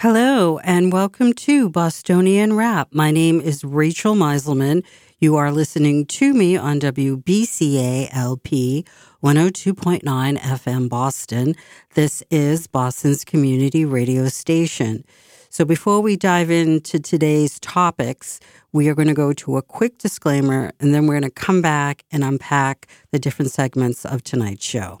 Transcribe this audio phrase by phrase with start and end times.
[0.00, 2.86] Hello, and welcome to Bostonian Rap.
[2.92, 4.84] My name is Rachel Meiselman.
[5.18, 7.26] You are listening to me on WBCALP
[9.24, 11.56] 102.9 FM Boston.
[11.94, 15.02] This is Boston's community radio station.
[15.50, 18.38] So before we dive into today's topics,
[18.70, 21.60] we are going to go to a quick disclaimer and then we're going to come
[21.60, 25.00] back and unpack the different segments of tonight's show.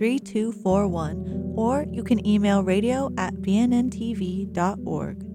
[0.00, 5.26] 3241 or you can email radio at bnntv.org.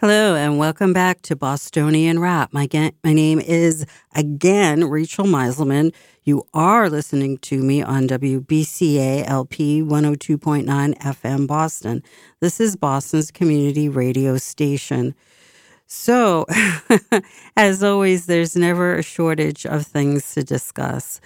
[0.00, 2.52] Hello, and welcome back to Bostonian Rap.
[2.52, 2.68] My,
[3.04, 5.94] my name is again Rachel Meiselman.
[6.24, 12.02] You are listening to me on WBCA LP 102.9 FM Boston.
[12.40, 15.14] This is Boston's community radio station.
[15.86, 16.46] So,
[17.56, 21.20] as always, there's never a shortage of things to discuss.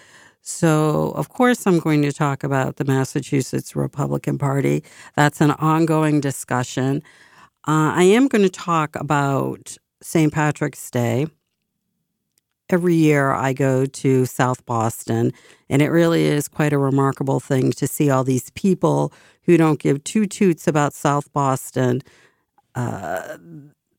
[0.48, 4.84] So, of course, I'm going to talk about the Massachusetts Republican Party.
[5.16, 7.02] That's an ongoing discussion.
[7.66, 10.32] Uh, I am going to talk about St.
[10.32, 11.26] Patrick's Day.
[12.70, 15.32] Every year I go to South Boston,
[15.68, 19.12] and it really is quite a remarkable thing to see all these people
[19.46, 22.02] who don't give two toots about South Boston.
[22.76, 23.36] Uh,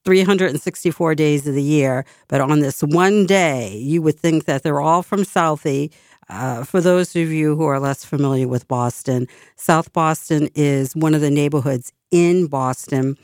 [0.06, 4.80] 364 days of the year, but on this one day, you would think that they're
[4.80, 5.92] all from Southie
[6.30, 11.14] uh, for those of you who are less familiar with Boston, South Boston is one
[11.14, 13.18] of the neighborhoods in Boston,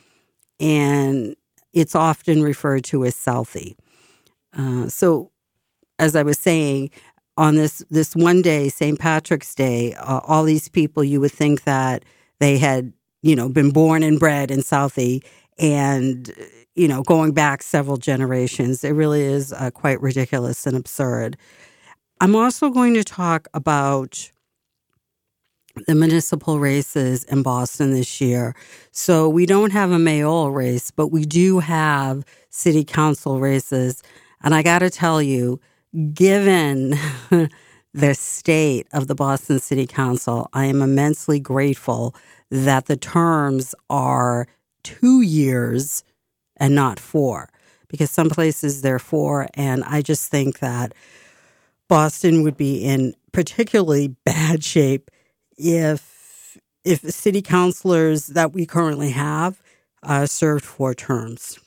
[0.60, 1.36] and
[1.74, 3.76] it's often referred to as Southie.
[4.58, 5.32] Uh, so,
[6.00, 6.92] as I was saying,
[7.36, 8.98] on this this one day, St.
[9.00, 12.06] Patrick's Day, uh, all these people you would think that
[12.40, 15.24] they had you know been born and bred in Southie,
[15.58, 16.32] and
[16.76, 18.84] you know going back several generations.
[18.84, 21.38] It really is uh, quite ridiculous and absurd.
[22.24, 24.32] I'm also going to talk about
[25.88, 28.56] the municipal races in Boston this year.
[28.94, 34.04] So we don't have a mayoral race, but we do have city council races.
[34.42, 35.60] And I got to tell you,
[36.14, 36.98] given
[37.94, 42.16] the state of the Boston City Council, I am immensely grateful
[42.50, 44.48] that the terms are
[44.86, 46.06] two years
[46.56, 47.50] and not four,
[47.90, 49.50] because some places they're four.
[49.56, 50.94] And I just think that
[51.88, 55.10] Boston would be in particularly bad shape
[55.58, 59.62] if if city councilors that we currently have
[60.04, 61.58] uh, served four terms,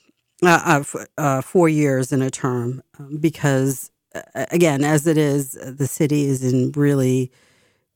[0.43, 5.51] uh, uh, uh four years in a term, um, because uh, again, as it is,
[5.51, 7.31] the city is in really,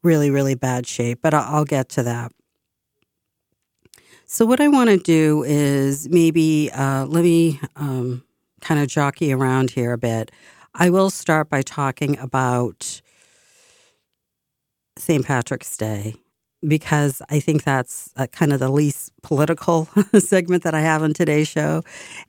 [0.04, 1.20] really, really bad shape.
[1.22, 2.32] But I'll get to that.
[4.26, 8.24] So what I want to do is maybe uh, let me um,
[8.62, 10.32] kind of jockey around here a bit.
[10.74, 13.02] I will start by talking about
[14.98, 15.26] St.
[15.26, 16.16] Patrick's Day
[16.66, 19.86] because I think that's uh, kind of the least political
[20.20, 21.84] segment that I have on today's show.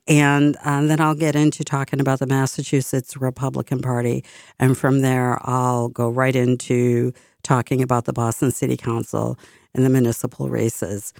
[0.07, 4.23] And um, then I'll get into talking about the Massachusetts Republican Party.
[4.59, 9.37] And from there, I'll go right into talking about the Boston City Council
[9.75, 11.13] and the municipal races.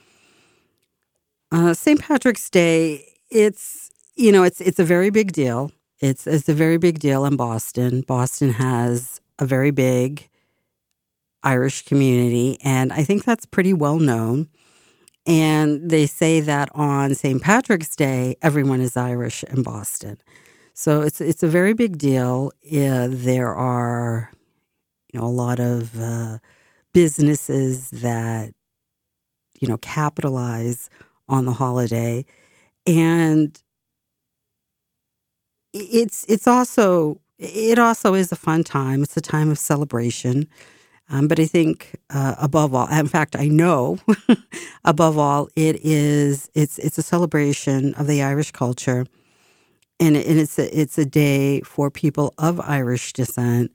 [1.52, 2.02] Uh, St.
[2.02, 5.72] Patrick's Day, it's, you know, it's, it's a very big deal.
[6.00, 8.02] It's it's a very big deal in Boston.
[8.02, 10.30] Boston has a very big
[11.44, 14.50] Irish community, and I think that's pretty well known.
[15.26, 17.42] And they say that on St.
[17.42, 20.18] Patrick's Day, everyone is Irish in Boston.
[20.74, 22.52] So it's it's a very big deal.
[22.66, 24.32] Uh, there are,
[25.14, 26.40] you know, a lot of uh,
[26.94, 28.54] businesses that,
[29.60, 30.90] you know, capitalize
[31.30, 32.26] on the holiday,
[32.86, 33.62] and
[35.74, 39.04] it's it's also it also is a fun time.
[39.04, 40.48] It's a time of celebration.
[41.10, 43.98] Um, but I think uh, above all, in fact, I know
[44.86, 49.06] above all, it is it's it's a celebration of the Irish culture,
[50.00, 53.72] and, and it's a, it's a day for people of Irish descent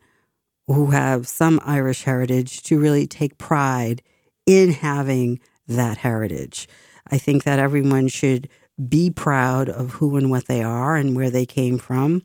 [0.67, 4.03] who have some Irish heritage to really take pride
[4.47, 6.69] in having that heritage.
[7.11, 8.49] I think that everyone should
[8.87, 12.23] be proud of who and what they are and where they came from,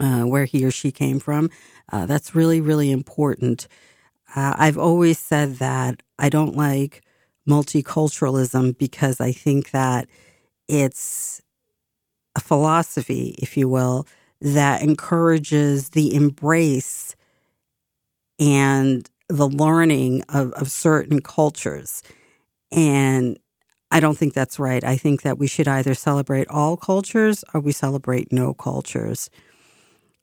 [0.00, 1.50] uh, where he or she came from.
[1.92, 3.68] Uh, that's really, really important.
[4.34, 7.02] Uh, I've always said that I don't like
[7.48, 10.08] multiculturalism because I think that
[10.68, 11.42] it's
[12.34, 14.06] a philosophy, if you will,
[14.40, 17.14] that encourages the embrace
[18.38, 22.02] and the learning of, of certain cultures.
[22.72, 23.38] And
[23.94, 24.82] I don't think that's right.
[24.82, 29.30] I think that we should either celebrate all cultures or we celebrate no cultures.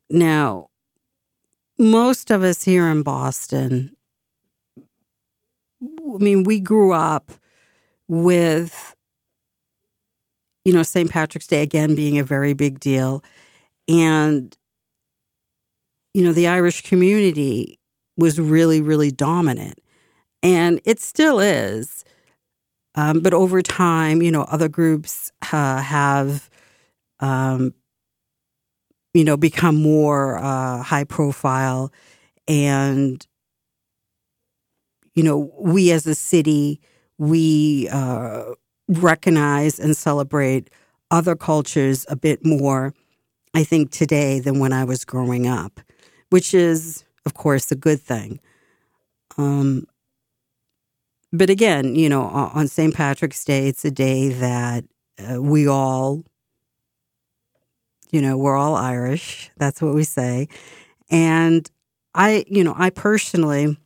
[0.10, 0.68] Now,
[1.80, 3.96] most of us here in Boston,
[5.82, 7.32] I mean, we grew up
[8.10, 8.94] with,
[10.66, 11.10] you know, St.
[11.10, 13.24] Patrick's Day again being a very big deal.
[13.88, 14.54] And,
[16.14, 17.80] you know, the Irish community
[18.18, 19.80] was really, really dominant.
[20.44, 22.04] And it still is.
[22.96, 26.50] Um, but over time, you know, other groups uh, have,
[27.20, 27.74] um,
[29.14, 31.92] you know, become more uh, high profile.
[32.48, 33.26] And,
[35.16, 36.82] you know, we as a city,
[37.18, 38.44] we uh,
[38.88, 40.70] recognize and celebrate
[41.12, 42.94] other cultures a bit more,
[43.54, 45.80] I think, today than when I was growing up,
[46.30, 48.40] which is, of course, a good thing.
[49.38, 49.86] Um,
[51.34, 52.94] but again, you know, on St.
[52.94, 54.84] Patrick's Day, it's a day that
[55.18, 56.24] uh, we all,
[58.12, 59.50] you know, we're all Irish.
[59.58, 60.50] That's what we say.
[61.10, 61.70] And
[62.14, 63.78] I, you know, I personally,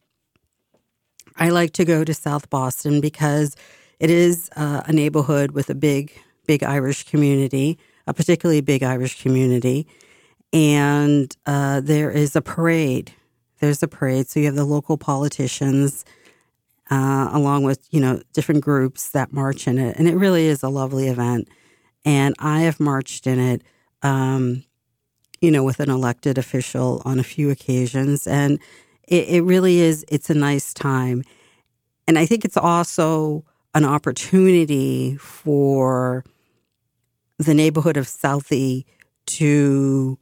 [1.38, 3.56] I like to go to South Boston because
[4.00, 6.12] it is uh, a neighborhood with a big,
[6.48, 7.78] big Irish community,
[8.08, 9.88] a particularly big Irish community.
[10.52, 13.12] And uh, there is a parade.
[13.60, 14.30] There's a parade.
[14.30, 16.06] So you have the local politicians
[16.90, 20.64] uh, along with you know different groups that march in it, and it really is
[20.64, 21.48] a lovely event.
[22.04, 23.64] And I have marched in it,
[24.04, 24.64] um,
[25.42, 28.60] you know, with an elected official on a few occasions, and
[29.08, 30.06] it, it really is.
[30.08, 31.24] It's a nice time,
[32.08, 33.44] and I think it's also
[33.74, 36.24] an opportunity for
[37.38, 38.86] the neighborhood of Southie
[39.26, 40.18] to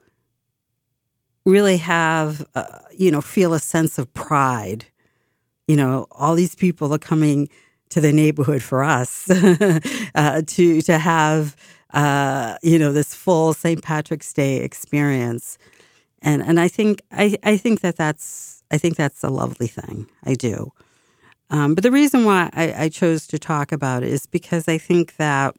[1.46, 4.86] really have, uh, you know, feel a sense of pride
[5.68, 7.50] you know, all these people are coming
[7.90, 9.30] to the neighborhood for us
[10.16, 11.56] uh, to to have
[11.94, 13.82] uh, you know this full St.
[13.82, 15.58] Patrick's Day experience,
[16.22, 20.08] and and I think I, I think that that's I think that's a lovely thing.
[20.26, 20.72] I do,
[21.52, 24.80] um, but the reason why I, I chose to talk about it is because I
[24.80, 25.56] think that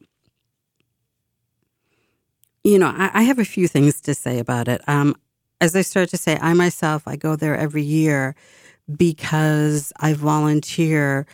[2.65, 4.81] you know I, I have a few things to say about it.
[4.89, 5.15] Um,
[5.61, 8.35] as I start to say, I myself I go there every year
[8.93, 11.25] because I volunteer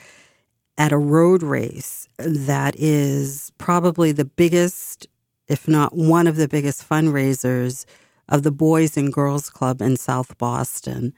[0.77, 5.07] at a road race that is probably the biggest,
[5.47, 7.85] if not one of the biggest fundraisers
[8.29, 11.13] of the Boys and Girls Club in South Boston.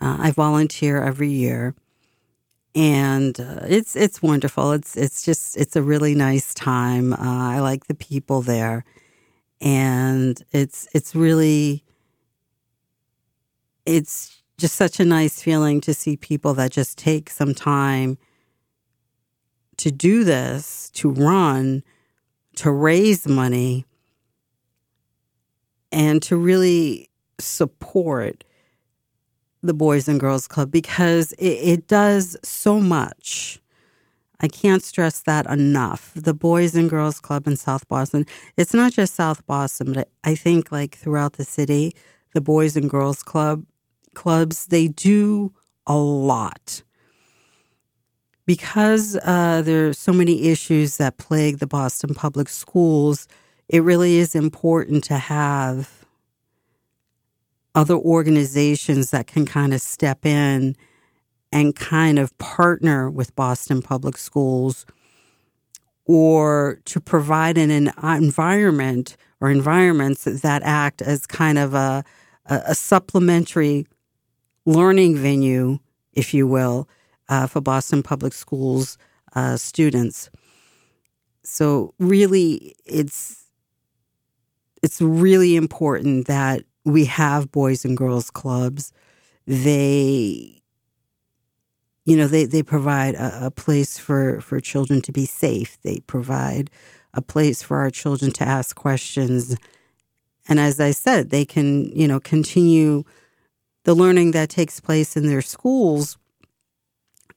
[0.00, 1.74] Uh, I volunteer every year,
[2.74, 4.72] and uh, it's it's wonderful.
[4.72, 7.12] It's it's just it's a really nice time.
[7.14, 8.84] Uh, I like the people there,
[9.60, 11.82] and it's it's really
[13.84, 18.18] it's just such a nice feeling to see people that just take some time
[19.76, 21.84] to do this, to run,
[22.56, 23.86] to raise money,
[25.92, 27.08] and to really
[27.38, 28.44] support
[29.62, 33.60] the Boys and Girls Club because it, it, does so much.
[34.40, 36.12] I can't stress that enough.
[36.14, 40.34] The Boys and Girls Club in South Boston, it's not just South Boston, but I
[40.34, 41.94] think like throughout the city,
[42.34, 43.64] the Boys and Girls Club
[44.18, 45.52] clubs, they do
[45.86, 46.82] a lot.
[48.46, 53.28] Because uh, there are so many issues that plague the Boston public schools,
[53.68, 56.04] it really is important to have
[57.76, 60.74] other organizations that can kind of step in
[61.52, 64.84] and kind of partner with Boston Public Schools
[66.06, 72.02] or to provide an, an environment or environments that act as kind of a,
[72.46, 73.86] a, a supplementary
[74.68, 75.78] learning venue,
[76.12, 76.86] if you will,
[77.30, 78.98] uh, for Boston Public Schools
[79.34, 80.28] uh, students.
[81.42, 83.44] So really, it's
[84.82, 88.92] it's really important that we have boys and girls clubs.
[89.46, 90.62] They,
[92.04, 95.78] you know, they they provide a, a place for for children to be safe.
[95.82, 96.70] They provide
[97.14, 99.56] a place for our children to ask questions.
[100.46, 103.04] And as I said, they can, you know, continue
[103.84, 106.18] the learning that takes place in their schools,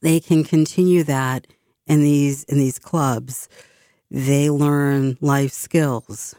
[0.01, 1.47] they can continue that
[1.87, 3.47] in these in these clubs.
[4.09, 6.35] They learn life skills.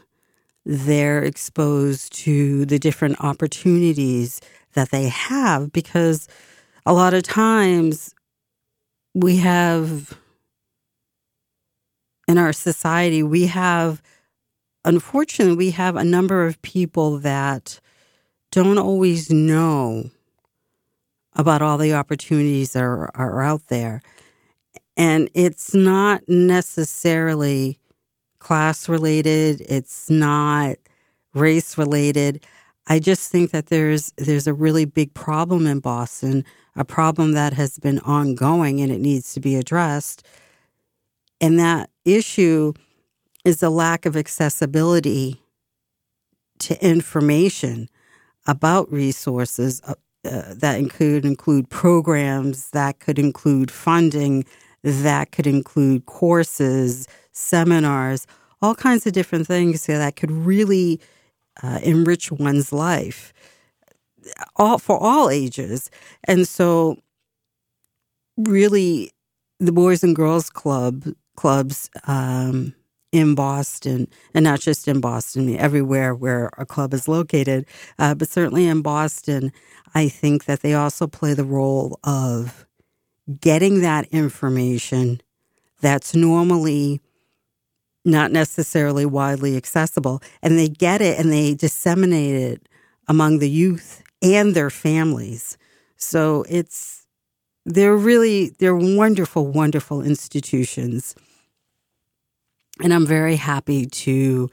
[0.65, 4.39] They're exposed to the different opportunities
[4.73, 6.27] that they have because
[6.85, 8.13] a lot of times
[9.13, 10.17] we have
[12.27, 14.01] in our society, we have,
[14.85, 17.79] unfortunately, we have a number of people that
[18.53, 20.11] don't always know
[21.33, 23.99] about all the opportunities that are, are out there.
[24.95, 27.79] And it's not necessarily
[28.37, 30.75] class related, it's not
[31.33, 32.45] race related.
[32.85, 36.45] I just think that there's there's a really big problem in Boston,
[36.75, 40.23] a problem that has been ongoing and it needs to be addressed.
[41.41, 42.73] And that issue
[43.43, 45.41] is the lack of accessibility
[46.59, 47.89] to information
[48.45, 49.93] about resources uh,
[50.25, 54.45] uh, that could include programs, that could include funding,
[54.83, 58.25] that could include courses, seminars,
[58.61, 60.99] all kinds of different things that could really
[61.61, 63.33] uh, enrich one's life,
[64.55, 65.89] all for all ages.
[66.23, 66.97] And so,
[68.37, 69.11] really,
[69.59, 72.73] the Boys and Girls Club clubs um,
[73.13, 77.65] in Boston, and not just in Boston, everywhere where a club is located,
[77.99, 79.53] uh, but certainly in Boston,
[79.93, 82.65] I think that they also play the role of
[83.39, 85.21] getting that information
[85.79, 87.01] that's normally
[88.03, 92.67] not necessarily widely accessible, and they get it and they disseminate it
[93.07, 95.55] among the youth and their families.
[95.97, 97.05] So it's
[97.63, 101.15] they're really they're wonderful, wonderful institutions,
[102.81, 104.49] and I'm very happy to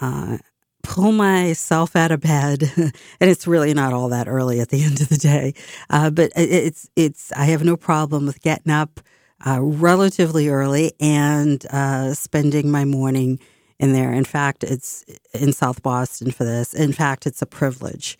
[0.00, 0.38] uh,
[0.82, 5.00] pull myself out of bed, and it's really not all that early at the end
[5.00, 5.54] of the day,
[5.90, 9.00] uh, but it's it's I have no problem with getting up
[9.46, 13.38] uh, relatively early and uh, spending my morning
[13.78, 14.12] in there.
[14.12, 16.74] In fact, it's in South Boston for this.
[16.74, 18.18] In fact, it's a privilege.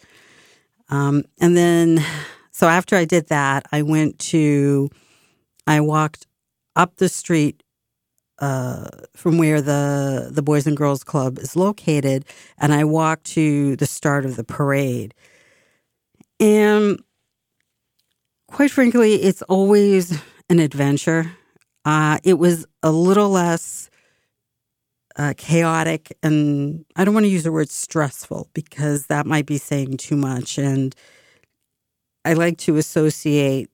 [0.89, 2.05] Um, and then,
[2.51, 4.91] so after I did that, I went to,
[5.67, 6.27] I walked
[6.77, 7.63] up the street
[8.39, 12.25] uh, from where the the Boys and Girls Club is located,
[12.59, 15.15] and I walked to the start of the parade.
[16.41, 17.03] And
[18.47, 21.33] quite frankly, it's always an adventure.
[21.85, 23.91] Uh, it was a little less
[25.17, 29.59] uh, chaotic, and I don't want to use the word stressful because that might be
[29.59, 30.59] saying too much.
[30.59, 30.95] And
[32.25, 33.69] I like to associate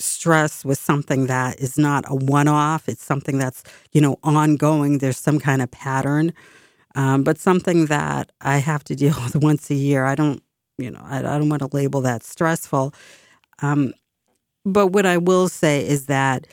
[0.00, 2.88] stress with something that is not a one off.
[2.88, 4.98] It's something that's, you know, ongoing.
[4.98, 6.32] There's some kind of pattern,
[6.94, 10.04] um, but something that I have to deal with once a year.
[10.04, 10.42] I don't,
[10.78, 12.94] you know, I, I don't want to label that stressful.
[13.62, 13.92] Um,
[14.64, 16.46] but what I will say is that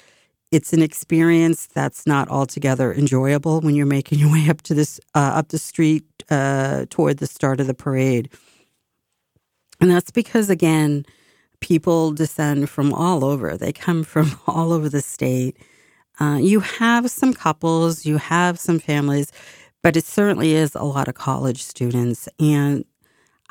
[0.51, 4.99] it's an experience that's not altogether enjoyable when you're making your way up to this
[5.15, 8.29] uh, up the street uh, toward the start of the parade,
[9.79, 11.05] and that's because again,
[11.61, 13.57] people descend from all over.
[13.57, 15.57] They come from all over the state.
[16.19, 19.31] Uh, you have some couples, you have some families,
[19.83, 22.27] but it certainly is a lot of college students.
[22.39, 22.85] And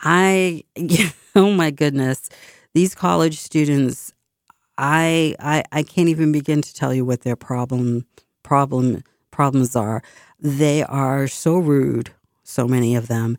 [0.00, 0.64] I,
[1.36, 2.28] oh my goodness,
[2.75, 4.12] these college students
[4.78, 8.06] I, I I can't even begin to tell you what their problem
[8.42, 10.02] problem problems are.
[10.38, 12.10] They are so rude,
[12.42, 13.38] so many of them,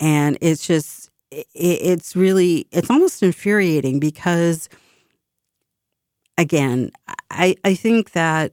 [0.00, 1.10] and it's just
[1.54, 4.68] it's really it's almost infuriating because
[6.38, 6.90] again,
[7.30, 8.52] I I think that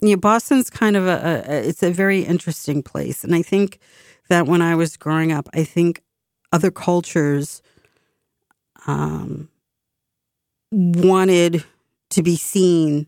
[0.00, 3.78] you know Boston's kind of a, a it's a very interesting place, and I think
[4.28, 6.02] that when I was growing up, I think
[6.52, 7.62] other cultures
[8.86, 9.48] um
[10.72, 11.64] wanted
[12.10, 13.06] to be seen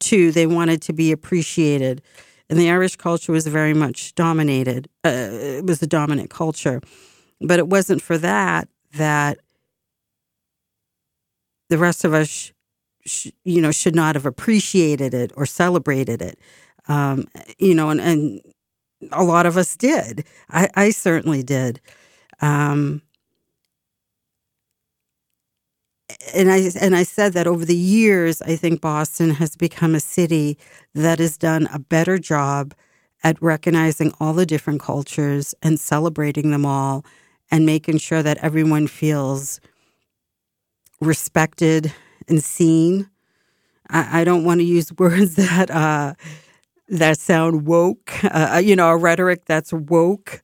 [0.00, 0.32] too.
[0.32, 2.02] They wanted to be appreciated.
[2.50, 6.80] And the Irish culture was very much dominated, uh, it was the dominant culture.
[7.40, 9.38] But it wasn't for that that
[11.68, 12.52] the rest of us,
[13.04, 16.38] sh- you know, should not have appreciated it or celebrated it.
[16.88, 17.26] Um,
[17.58, 18.40] you know, and, and
[19.12, 20.24] a lot of us did.
[20.50, 21.80] I, I certainly did.
[22.40, 23.02] Um,
[26.34, 30.00] and I and I said that over the years, I think Boston has become a
[30.00, 30.58] city
[30.94, 32.74] that has done a better job
[33.22, 37.04] at recognizing all the different cultures and celebrating them all,
[37.50, 39.60] and making sure that everyone feels
[41.00, 41.92] respected
[42.28, 43.08] and seen.
[43.88, 46.14] I, I don't want to use words that uh,
[46.88, 48.12] that sound woke.
[48.24, 50.42] Uh, you know, a rhetoric that's woke.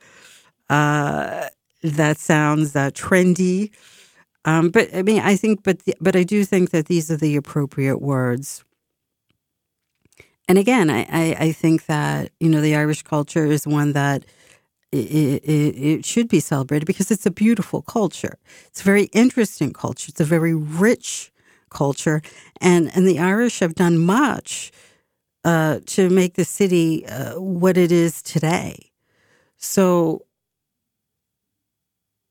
[0.69, 1.49] Uh,
[1.83, 3.71] that sounds uh, trendy.
[4.47, 7.37] Um, but I mean, I think, but but I do think that these are the
[7.37, 8.65] appropriate words.
[10.47, 14.25] And again, I, I, I think that you know the Irish culture is one that
[14.95, 18.39] it, it, should be celebrated because it's a beautiful culture.
[18.67, 20.11] It's a very interesting culture.
[20.11, 21.33] It's a very rich
[21.71, 22.23] culture,
[22.61, 24.73] and and the Irish have done much
[25.45, 28.91] uh, to make the city uh, what it is today.
[29.59, 30.23] So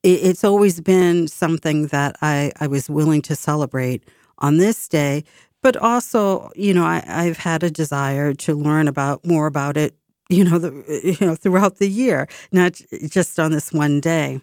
[0.03, 4.03] it, it's always been something that I, I was willing to celebrate
[4.39, 5.23] on this day.
[5.61, 9.95] But also, you know, I, I've had a desire to learn about more about it,
[10.33, 10.71] you know, the,
[11.19, 14.41] you know, throughout the year, not just on this one day.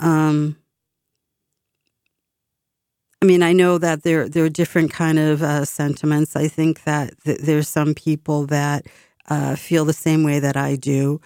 [0.00, 0.56] Um,
[3.22, 6.36] I mean, I know that there there are different kind of uh, sentiments.
[6.36, 8.86] I think that th- there's some people that
[9.30, 11.20] uh, feel the same way that I do.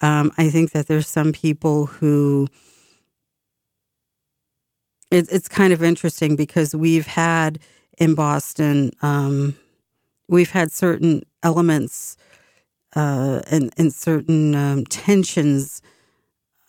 [0.00, 2.48] Um, I think that there's some people who
[5.10, 7.58] it, it's kind of interesting because we've had
[7.98, 9.54] in Boston, um,
[10.28, 12.16] we've had certain elements
[12.94, 15.82] uh, and, and certain um, tensions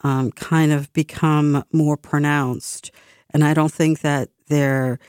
[0.01, 2.91] um, kind of become more pronounced.
[3.31, 4.99] And I don't think that they're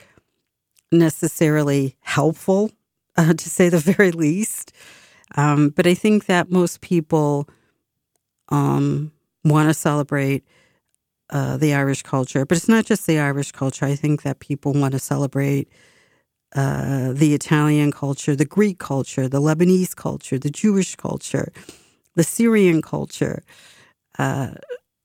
[0.91, 2.71] necessarily helpful,
[3.17, 4.71] uh, to say the very least.
[5.35, 7.49] Um, but I think that most people
[8.49, 9.11] um,
[9.43, 10.43] want to celebrate
[11.29, 12.45] uh, the Irish culture.
[12.45, 13.85] But it's not just the Irish culture.
[13.85, 15.67] I think that people want to celebrate
[16.55, 21.51] uh, the Italian culture, the Greek culture, the Lebanese culture, the Jewish culture,
[22.15, 23.43] the Syrian culture,
[24.17, 24.51] uh,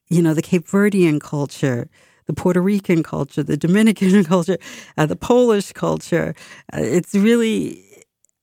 [0.09, 1.89] you know, the Cape Verdean culture
[2.31, 4.57] the Puerto Rican culture, the Dominican culture,
[4.97, 6.33] uh, the Polish culture.
[6.73, 7.85] Uh, it's really,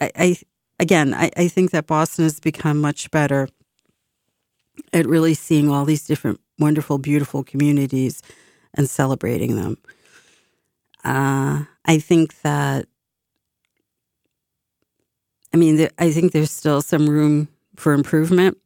[0.01, 0.37] I, I
[0.79, 3.47] again, I, I think that Boston has become much better
[4.93, 8.21] at really seeing all these different wonderful, beautiful communities
[8.73, 9.77] and celebrating them.
[11.05, 12.87] Uh, I think that,
[15.53, 18.57] I mean, I think there's still some room for improvement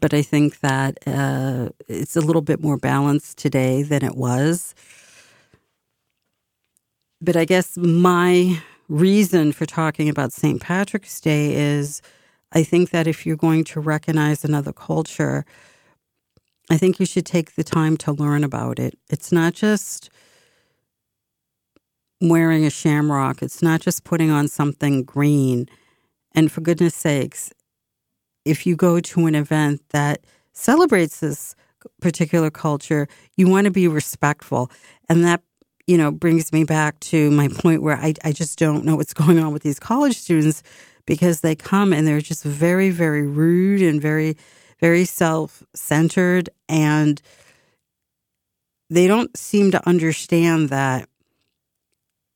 [0.00, 4.74] but I think that uh, it's a little bit more balanced today than it was.
[7.20, 10.60] But I guess my reason for talking about St.
[10.60, 12.02] Patrick's Day is
[12.52, 15.44] I think that if you're going to recognize another culture,
[16.70, 18.98] I think you should take the time to learn about it.
[19.08, 20.10] It's not just
[22.20, 25.68] wearing a shamrock, it's not just putting on something green.
[26.34, 27.52] And for goodness sakes,
[28.44, 31.54] if you go to an event that celebrates this
[32.00, 34.70] particular culture, you want to be respectful.
[35.08, 35.42] And that,
[35.86, 39.14] you know, brings me back to my point where I, I just don't know what's
[39.22, 40.62] going on with these college students
[41.06, 44.36] because they come and they're just very, very rude and very,
[44.80, 46.50] very self centered.
[46.68, 47.20] And
[48.88, 51.08] they don't seem to understand that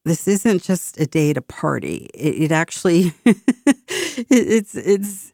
[0.04, 2.08] this isn't just a day to party.
[2.14, 3.36] It, it actually, it,
[4.30, 5.32] it's, it's,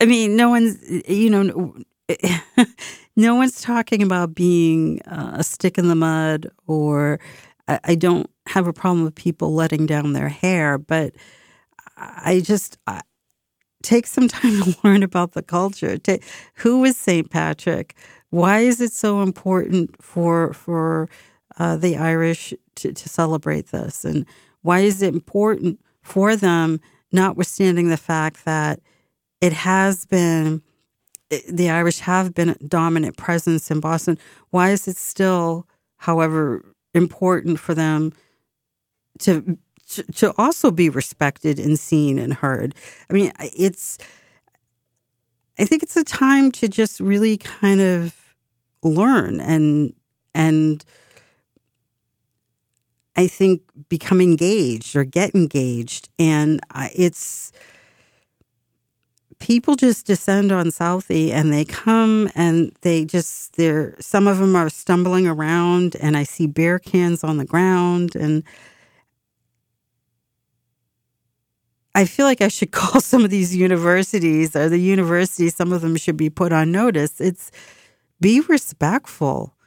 [0.00, 1.74] I mean, no one's, you know,
[3.16, 7.20] no one's talking about being uh, a stick in the mud or
[7.68, 11.14] I, I, don't have a problem with people letting down their hair, but
[11.96, 13.00] I just I,
[13.82, 15.96] take some time to learn about the culture.
[15.98, 17.30] Take, who is St.
[17.30, 17.96] Patrick?
[18.30, 21.08] Why is it so important for for
[21.58, 24.04] uh, the Irish to, to celebrate this?
[24.04, 24.26] And
[24.62, 26.80] why is it important for them,
[27.12, 28.80] notwithstanding the fact that
[29.40, 30.62] it has been
[31.48, 34.18] the Irish have been a dominant presence in Boston.
[34.50, 36.64] Why is it still, however,
[36.94, 38.12] important for them
[39.20, 39.58] to
[40.14, 42.74] to also be respected and seen and heard?
[43.10, 43.98] I mean, it's
[45.58, 48.14] I think it's a time to just really kind of
[48.82, 49.94] learn and
[50.34, 50.84] and
[53.16, 56.60] I think become engaged or get engaged and
[56.94, 57.52] it's
[59.38, 64.56] people just descend on Southie and they come and they just they're some of them
[64.56, 68.42] are stumbling around and I see beer cans on the ground and
[71.94, 75.82] I feel like I should call some of these universities or the universities some of
[75.82, 77.20] them should be put on notice.
[77.20, 77.50] It's
[78.20, 79.52] be respectful.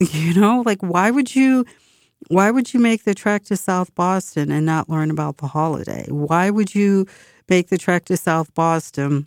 [0.00, 1.64] You know, like why would you
[2.28, 6.06] why would you make the trek to South Boston and not learn about the holiday?
[6.08, 7.06] Why would you
[7.48, 9.26] make the trek to South Boston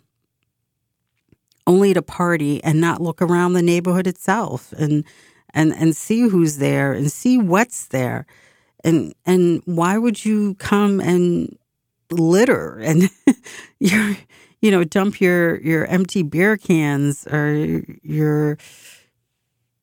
[1.66, 5.04] only to party and not look around the neighborhood itself and
[5.50, 8.26] and and see who's there and see what's there
[8.84, 11.56] and and why would you come and
[12.10, 13.10] litter and
[13.80, 14.16] your
[14.60, 18.58] you know dump your your empty beer cans or your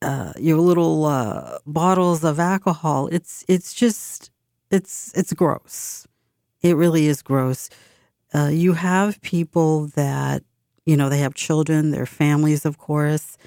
[0.04, 4.30] uh, your little uh, bottles of alcohol it's it's just
[4.70, 6.06] it's it's gross
[6.62, 7.70] it really is gross
[8.34, 10.42] uh, you have people that,
[10.84, 13.38] you know, they have children, their families, of course.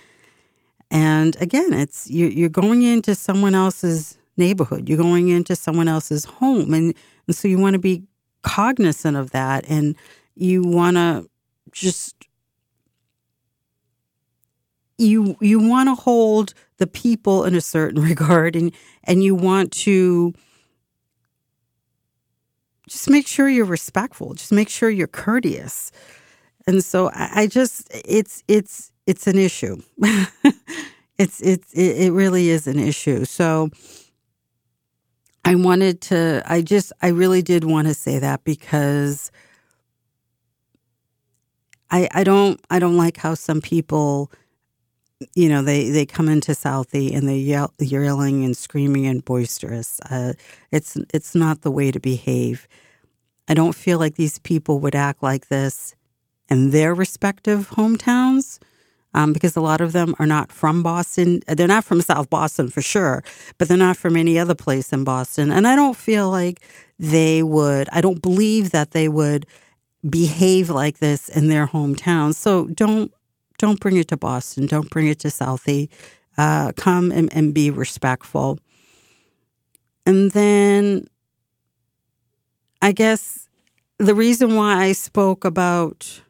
[0.90, 6.24] And again, it's you, you're going into someone else's neighborhood, you're going into someone else's
[6.24, 6.74] home.
[6.74, 6.94] And,
[7.28, 8.04] and so you want to be
[8.44, 9.96] cognizant of that and
[10.36, 11.30] you want to
[11.72, 12.16] just
[14.98, 18.72] you you want to hold the people in a certain regard and
[19.04, 20.34] and you want to
[22.88, 25.92] just make sure you're respectful just make sure you're courteous.
[26.66, 29.78] And so i, I just it's it's it's an issue.
[31.20, 33.26] It's it's it really is an issue.
[33.26, 33.72] So
[35.48, 39.32] i wanted to i just i really did want to say that because
[41.90, 44.30] i i don't i don't like how some people
[45.34, 50.00] you know they they come into Southie and they yell yelling and screaming and boisterous.
[50.10, 50.34] Uh,
[50.72, 52.68] it's it's not the way to behave.
[53.48, 55.96] I don't feel like these people would act like this
[56.50, 58.60] in their respective hometowns.
[59.14, 61.40] Um, because a lot of them are not from Boston.
[61.48, 63.24] They're not from South Boston for sure,
[63.58, 65.50] but they're not from any other place in Boston.
[65.50, 66.62] And I don't feel like
[67.00, 69.48] they would, I don't believe that they would
[70.08, 72.36] behave like this in their hometown.
[72.36, 73.12] So don't
[73.58, 74.68] don't bring it to Boston.
[74.68, 75.90] Don't bring it to Southie.
[76.38, 78.60] Uh, come and, and be respectful.
[80.06, 81.08] And then
[82.82, 83.50] I guess
[83.98, 86.22] the reason why I spoke about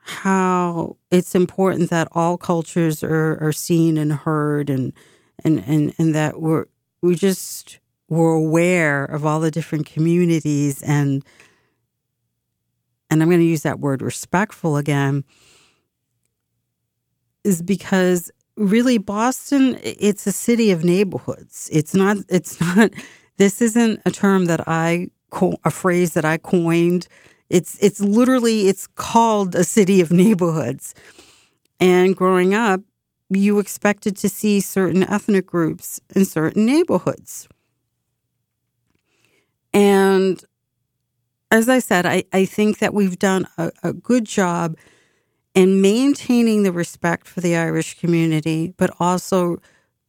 [0.00, 4.92] how it's important that all cultures are, are seen and heard and
[5.42, 6.66] and, and, and that we're
[7.00, 11.24] we just were aware of all the different communities and
[13.10, 15.24] and I'm going to use that word respectful again
[17.44, 21.68] is because really Boston it's a city of neighborhoods.
[21.72, 22.90] It's not it's not
[23.36, 27.06] this isn't a term that I co- a phrase that I coined.
[27.50, 30.94] It's it's literally it's called a city of neighborhoods.
[31.80, 32.80] And growing up,
[33.28, 37.48] you expected to see certain ethnic groups in certain neighborhoods.
[39.72, 40.42] And
[41.50, 44.76] as I said, I, I think that we've done a, a good job
[45.54, 49.58] and maintaining the respect for the Irish community, but also,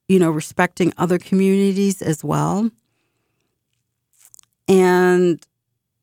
[0.08, 2.72] you know, respecting other communities as well.
[4.68, 5.46] And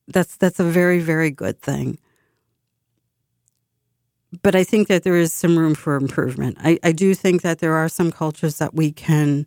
[0.09, 1.99] that's that's a very very good thing.
[4.43, 6.57] But I think that there is some room for improvement.
[6.61, 9.47] I, I do think that there are some cultures that we can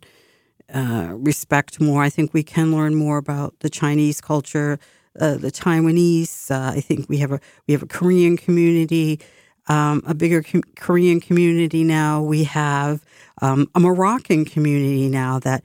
[0.72, 2.02] uh, respect more.
[2.02, 4.78] I think we can learn more about the Chinese culture,
[5.20, 6.50] uh, the Taiwanese.
[6.50, 9.20] Uh, I think we have a we have a Korean community
[9.68, 12.22] um, a bigger com- Korean community now.
[12.22, 13.04] We have
[13.42, 15.64] um, a Moroccan community now that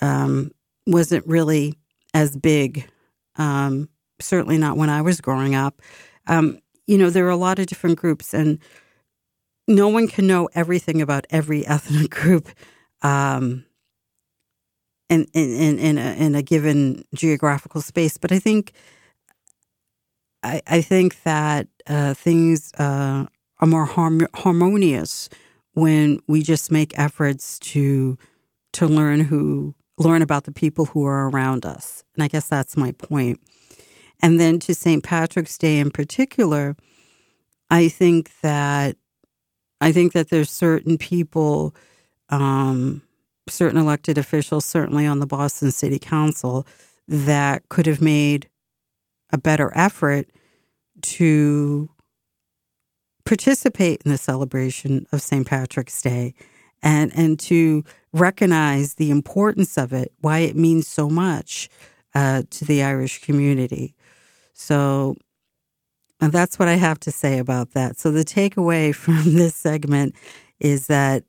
[0.00, 0.50] um,
[0.86, 1.74] wasn't really
[2.14, 2.88] as big,
[3.36, 3.88] um,
[4.20, 5.80] certainly not when I was growing up.
[6.26, 8.58] Um, you know, there are a lot of different groups, and
[9.68, 12.48] no one can know everything about every ethnic group.
[13.02, 13.64] Um,
[15.08, 18.72] in, in, in, a, in a given geographical space, but I think
[20.42, 23.26] I, I think that uh, things uh,
[23.62, 25.30] are more harm- harmonious
[25.74, 28.18] when we just make efforts to
[28.74, 32.02] to learn who learn about the people who are around us.
[32.14, 33.38] And I guess that's my point.
[34.20, 35.02] And then to St.
[35.02, 36.74] Patrick's Day in particular,
[37.70, 38.96] I think that
[39.80, 41.74] I think that there's certain people,
[42.30, 43.02] um,
[43.48, 46.66] certain elected officials, certainly on the Boston City Council,
[47.08, 48.48] that could have made
[49.32, 50.28] a better effort
[51.02, 51.90] to
[53.24, 55.46] participate in the celebration of St.
[55.46, 56.34] Patrick's Day
[56.82, 61.68] and, and to recognize the importance of it, why it means so much
[62.14, 63.94] uh, to the Irish community.
[64.52, 65.16] So
[66.22, 67.98] and that's what I have to say about that.
[67.98, 70.14] So the takeaway from this segment
[70.60, 71.24] is that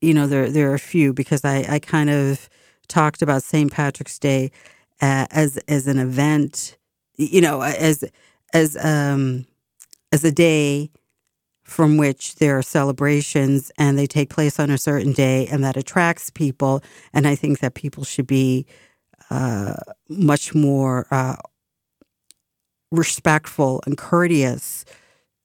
[0.00, 2.48] you know there there are a few because I, I kind of
[2.86, 3.72] talked about St.
[3.72, 4.52] Patrick's Day
[5.02, 6.78] uh, as as an event,
[7.16, 8.04] you know, as
[8.54, 9.46] as um,
[10.12, 10.90] as a day
[11.64, 15.76] from which there are celebrations and they take place on a certain day and that
[15.76, 16.82] attracts people.
[17.12, 18.66] And I think that people should be
[19.30, 19.74] uh,
[20.08, 21.36] much more uh,
[22.92, 24.84] respectful and courteous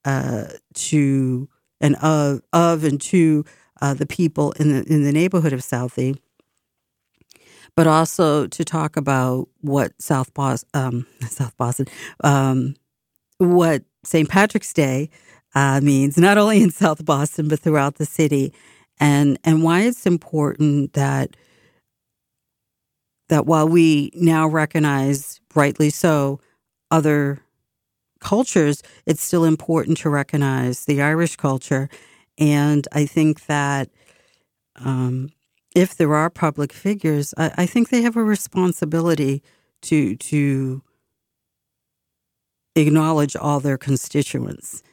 [0.05, 0.45] uh,
[0.75, 3.43] to and of of and to
[3.81, 6.17] uh, the people in the in the neighborhood of Southie,
[7.75, 11.87] but also to talk about what South Boston, um, South Boston,
[12.23, 12.75] um,
[13.39, 14.27] what St.
[14.29, 15.09] Patrick's Day
[15.53, 18.53] uh, means, not only in South Boston, but throughout the city,
[18.99, 21.35] and, and why it's important that,
[23.29, 26.39] that while we now recognize, rightly so,
[26.89, 27.41] other
[28.19, 31.89] cultures, it's still important to recognize the Irish culture.
[32.37, 33.89] And I think that
[34.77, 35.31] um,
[35.75, 39.43] if there are public figures, I, I, think they have a responsibility
[39.83, 40.81] to to
[42.75, 44.83] acknowledge all their constituents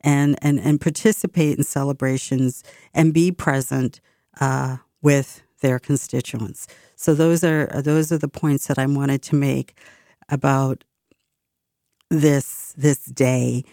[0.00, 2.62] and, and, and participate in celebrations
[2.94, 4.00] and be present
[4.40, 6.66] uh, with their constituents.
[6.96, 9.76] So those are those are the points that I wanted to make
[10.28, 10.84] about
[12.10, 13.64] this this day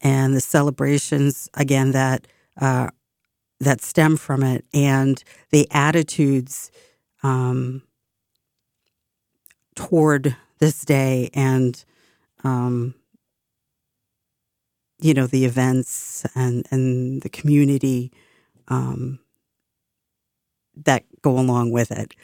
[0.00, 2.26] and the celebrations again that
[2.60, 2.88] uh,
[3.58, 6.70] that stem from it and the attitudes
[7.22, 7.82] um,
[9.74, 11.84] toward this day and
[12.44, 12.94] um,
[15.00, 18.12] you know the events and and the community
[18.68, 19.18] um,
[20.76, 22.14] that go along with it.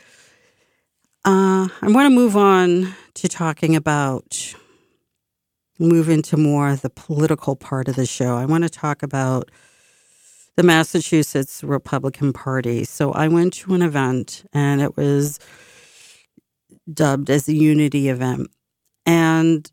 [1.25, 4.55] Uh, I want to move on to talking about
[5.79, 8.37] move into more the political part of the show.
[8.37, 9.51] I want to talk about
[10.57, 12.85] the Massachusetts Republican Party.
[12.85, 15.39] So I went to an event and it was
[16.93, 18.49] dubbed as a unity event.
[19.05, 19.71] And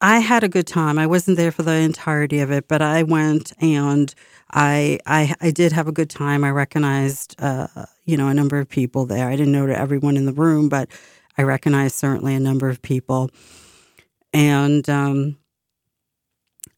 [0.00, 0.98] I had a good time.
[0.98, 4.14] I wasn't there for the entirety of it, but I went and
[4.52, 6.44] I I, I did have a good time.
[6.44, 7.66] I recognized uh,
[8.04, 9.28] you know a number of people there.
[9.28, 10.88] I didn't know everyone in the room, but
[11.36, 13.30] I recognized certainly a number of people.
[14.32, 15.36] And um,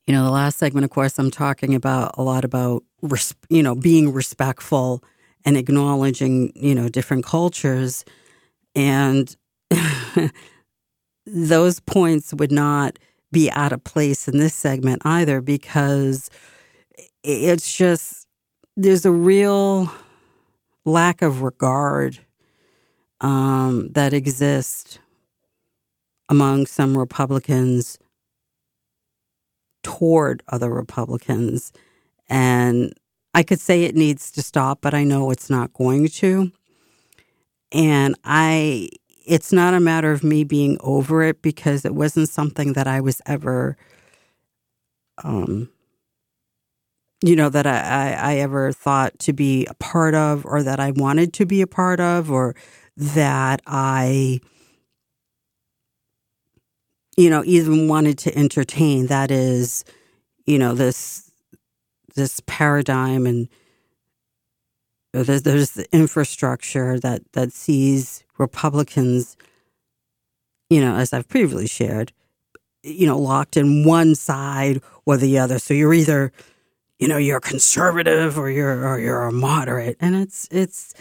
[0.07, 3.63] you know, the last segment, of course, I'm talking about a lot about res- you
[3.63, 5.05] know being respectful
[5.45, 8.07] and acknowledging you know different cultures,
[8.75, 9.37] and
[11.27, 12.99] those points would not
[13.33, 16.31] be out of place in this segment either because
[17.23, 18.27] it's just
[18.77, 19.93] there's a real
[20.85, 22.19] lack of regard
[23.21, 24.99] um, that exists
[26.29, 27.99] among some Republicans
[29.83, 31.73] toward other Republicans.
[32.29, 32.95] And
[33.35, 36.53] I could say it needs to stop, but I know it's not going to.
[37.73, 38.89] And I
[39.31, 43.01] it's not a matter of me being over it because it wasn't something that I
[43.01, 43.77] was ever,
[45.23, 45.71] um,
[47.23, 50.81] you know, that I, I, I ever thought to be a part of or that
[50.81, 52.57] I wanted to be a part of or
[52.97, 54.41] that I,
[57.17, 59.07] you know, even wanted to entertain.
[59.07, 59.85] That is,
[60.45, 61.31] you know, this,
[62.17, 63.49] this paradigm and
[65.13, 69.37] there's, there's the infrastructure that, that sees Republicans,
[70.71, 72.13] you know, as I've previously shared,
[72.83, 75.59] you know, locked in one side or the other.
[75.59, 76.33] So you're either,
[76.99, 80.95] you know, you're conservative or you're or you're a moderate, and it's it's.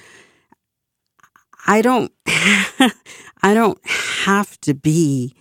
[1.68, 5.36] I don't, I don't have to be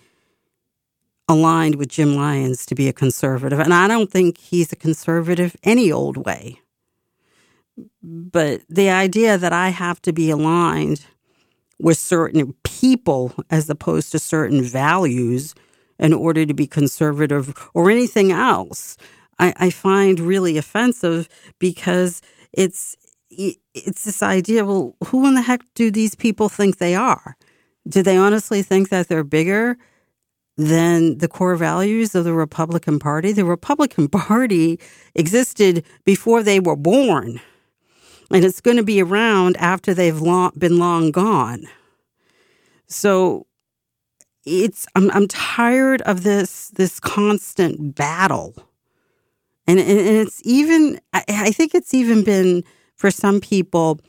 [1.28, 5.56] aligned with Jim Lyons to be a conservative, and I don't think he's a conservative
[5.62, 6.60] any old way.
[8.02, 11.06] But the idea that I have to be aligned
[11.78, 15.54] with certain people as opposed to certain values
[15.98, 18.96] in order to be conservative or anything else,
[19.38, 22.96] I, I find really offensive because it's
[23.30, 24.64] it's this idea.
[24.64, 27.36] Well, who in the heck do these people think they are?
[27.86, 29.76] Do they honestly think that they're bigger
[30.56, 33.32] than the core values of the Republican Party?
[33.32, 34.80] The Republican Party
[35.14, 37.40] existed before they were born
[38.30, 41.64] and it's going to be around after they've long, been long gone.
[42.86, 43.46] So
[44.44, 48.54] it's I'm I'm tired of this this constant battle,
[49.66, 52.64] and and, it's even I, I think it's even been
[52.96, 54.00] for some people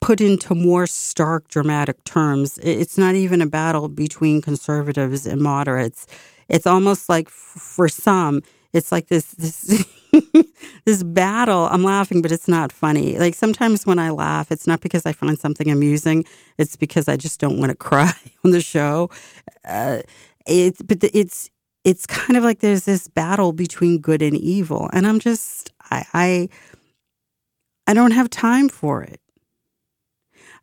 [0.00, 2.58] put into more stark dramatic terms.
[2.62, 6.06] It's not even a battle between conservatives and moderates.
[6.48, 9.84] It's almost like for some, it's like this this
[10.84, 11.68] this battle.
[11.70, 13.18] I'm laughing, but it's not funny.
[13.18, 16.24] Like sometimes when I laugh, it's not because I find something amusing.
[16.58, 18.12] It's because I just don't want to cry
[18.44, 19.10] on the show.
[19.64, 20.02] Uh,
[20.46, 21.50] but it's
[21.84, 26.04] it's kind of like there's this battle between good and evil, and I'm just I
[26.12, 26.48] I,
[27.86, 29.20] I don't have time for it.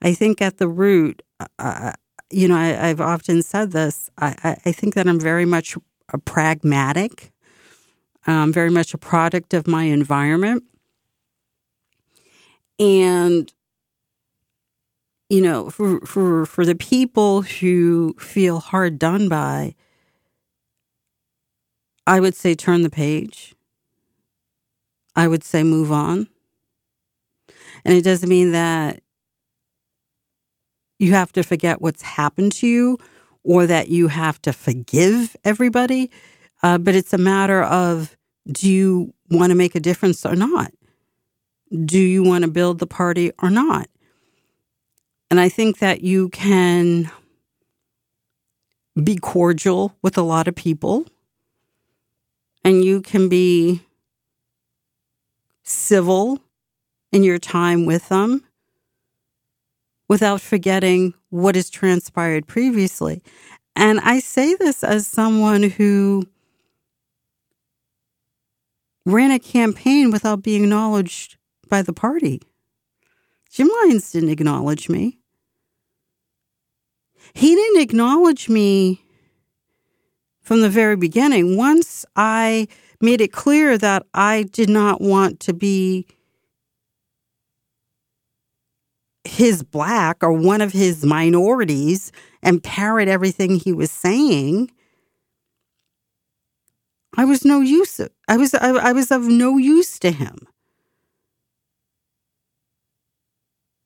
[0.02, 1.92] I think at the root, uh, uh
[2.32, 4.08] you know, I, have often said this.
[4.20, 5.76] I, I think that I'm very much
[6.14, 7.32] a pragmatic
[8.30, 10.64] um, very much a product of my environment.
[12.78, 13.52] And,
[15.32, 19.74] you know, for, for, for the people who feel hard done by,
[22.06, 23.56] I would say turn the page.
[25.16, 26.28] I would say move on.
[27.84, 29.02] And it doesn't mean that
[31.00, 33.00] you have to forget what's happened to you
[33.44, 36.12] or that you have to forgive everybody.
[36.62, 38.16] Uh, but it's a matter of
[38.52, 40.72] do you want to make a difference or not?
[41.86, 43.88] Do you want to build the party or not?
[45.30, 47.12] And I think that you can
[49.02, 51.06] be cordial with a lot of people
[52.64, 53.82] and you can be
[55.64, 56.40] civil
[57.12, 58.44] in your time with them
[60.08, 63.22] without forgetting what has transpired previously.
[63.76, 66.28] And I say this as someone who
[69.12, 72.42] ran a campaign without being acknowledged by the party.
[73.52, 75.20] Jim Lyons didn't acknowledge me.
[77.34, 79.04] He didn't acknowledge me
[80.42, 81.58] from the very beginning.
[81.58, 82.68] Once I
[83.02, 86.08] made it clear that I did not want to be
[89.24, 94.72] his black or one of his minorities and parrot everything he was saying,
[97.20, 98.00] I was no use.
[98.30, 100.48] I was I, I was of no use to him.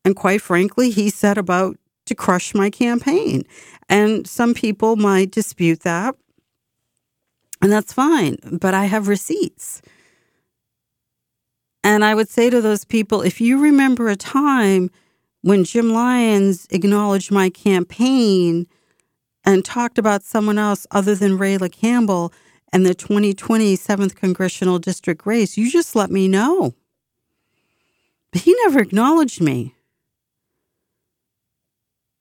[0.06, 3.42] And quite frankly, he set about to crush my campaign.
[3.90, 6.16] And some people might dispute that.
[7.60, 9.82] And that's fine, but I have receipts.
[11.84, 14.92] And I would say to those people if you remember a time
[15.42, 18.68] when Jim Lyons acknowledged my campaign
[19.44, 22.32] and talked about someone else other than Rayla Campbell
[22.74, 26.74] and the 2020 7th Congressional District race, you just let me know.
[28.32, 29.76] But he never acknowledged me.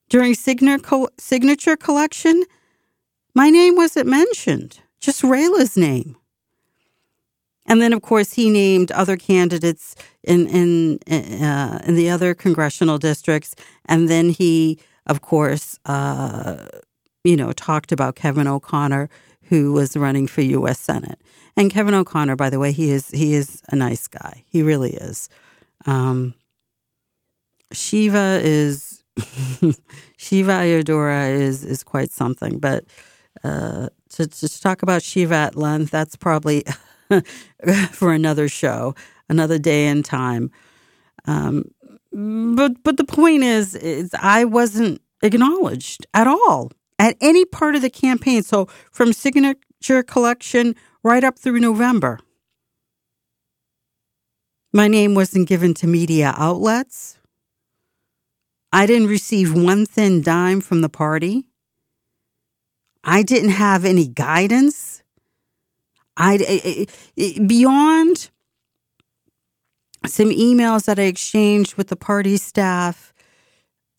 [0.09, 2.43] During signature collection,
[3.33, 6.15] my name wasn't mentioned, just Rayla's name.
[7.65, 10.99] And then, of course, he named other candidates in in
[11.41, 16.67] uh, in the other congressional districts, and then he, of course, uh,
[17.23, 19.09] you know, talked about Kevin O'Connor,
[19.53, 20.79] who was running for U.S.
[20.79, 21.21] Senate.
[21.55, 24.43] And Kevin O'Connor, by the way, he is he is a nice guy.
[24.47, 25.29] He really is.
[25.85, 26.33] Um,
[27.71, 29.03] Shiva is
[30.17, 32.85] Shiva Ayyadurai is is quite something, but
[33.43, 36.63] uh, to to talk about Shiva at length, that's probably.
[37.91, 38.95] for another show,
[39.29, 40.49] another day and time.
[41.25, 41.65] Um,
[42.11, 47.81] but but the point is, is I wasn't acknowledged at all at any part of
[47.81, 48.43] the campaign.
[48.43, 52.19] So from signature collection right up through November,
[54.71, 57.19] my name wasn't given to media outlets.
[58.71, 61.45] I didn't receive one thin dime from the party.
[63.03, 65.03] I didn't have any guidance
[66.15, 66.85] I, I, eh, eh,
[67.17, 68.29] eh, beyond
[70.05, 73.12] some emails that I exchanged with the party staff.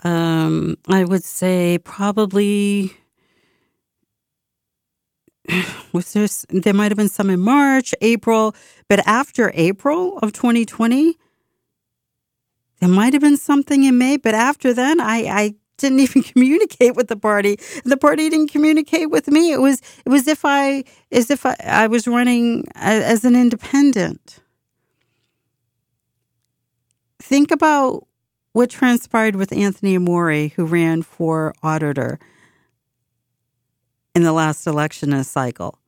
[0.02, 2.96] Um, I would say probably
[5.92, 8.54] was there there might have been some in March, April,
[8.88, 11.16] but after April of 2020,
[12.80, 16.94] there might have been something in May, but after then, I I didn't even communicate
[16.96, 17.58] with the party.
[17.84, 19.52] The party didn't communicate with me.
[19.52, 24.40] It was it was if I as if I, I was running as an independent.
[27.20, 28.06] Think about
[28.54, 32.20] what transpired with Anthony Amore, who ran for auditor
[34.14, 35.80] in the last election cycle.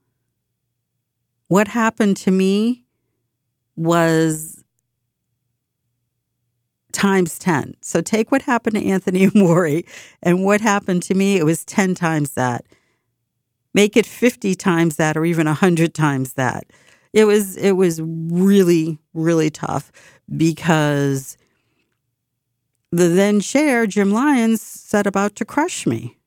[1.46, 2.84] What happened to me
[3.76, 4.64] was
[6.90, 7.76] times 10.
[7.82, 9.82] So take what happened to Anthony Amore
[10.20, 12.64] and what happened to me, it was 10 times that.
[13.74, 16.64] Make it 50 times that or even 100 times that.
[17.12, 19.92] It was it was really really tough
[20.36, 21.38] because
[22.92, 26.18] the then chair Jim Lyons set about to crush me.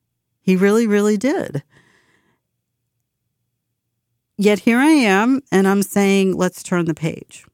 [0.42, 1.64] He really really did.
[4.38, 7.46] Yet here I am and I'm saying let's turn the page.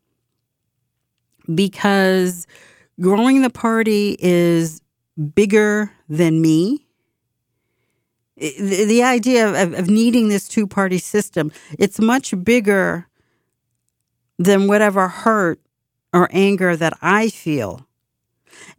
[1.54, 2.48] Because
[3.00, 4.82] growing the party is
[5.34, 6.86] bigger than me.
[8.38, 13.08] The, idea of, of needing this two party system, it's much bigger
[14.38, 15.62] than whatever hurt
[16.12, 17.88] or anger that I feel.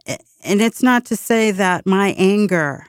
[0.06, 2.86] And it's not to say that my anger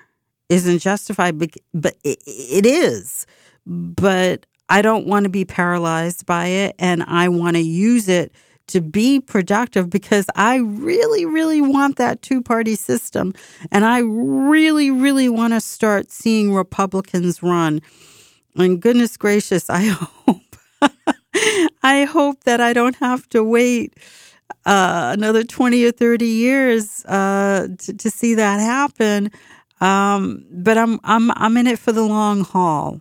[0.50, 1.38] isn't justified,
[1.74, 3.26] but it is.
[3.66, 8.34] But I don't want to be paralyzed by it, and I want to use it
[8.68, 13.34] to be productive because I really, really want that two party system.
[13.72, 17.82] And I really, really want to start seeing Republicans run.
[18.56, 20.41] And goodness gracious, I hope.
[21.82, 23.93] I hope that I don't have to wait
[24.66, 29.32] uh, another 20 or 30 years uh, to, to, see that happen.
[29.80, 33.00] Um, but I'm, I'm, I'm in it for the long haul.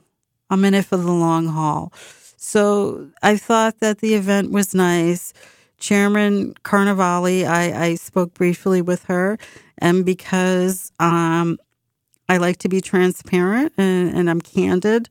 [0.51, 1.93] I'm in it for the long haul.
[2.37, 5.33] So I thought that the event was nice.
[5.79, 9.37] Chairman Carnevale, I, I spoke briefly with her,
[9.79, 11.59] and because um,
[12.29, 15.09] I like to be transparent and, and I'm candid,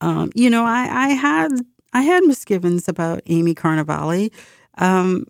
[0.00, 1.50] um, you know, I, I had
[1.92, 4.32] I had misgivings about Amy Carnevale,
[4.78, 5.26] um,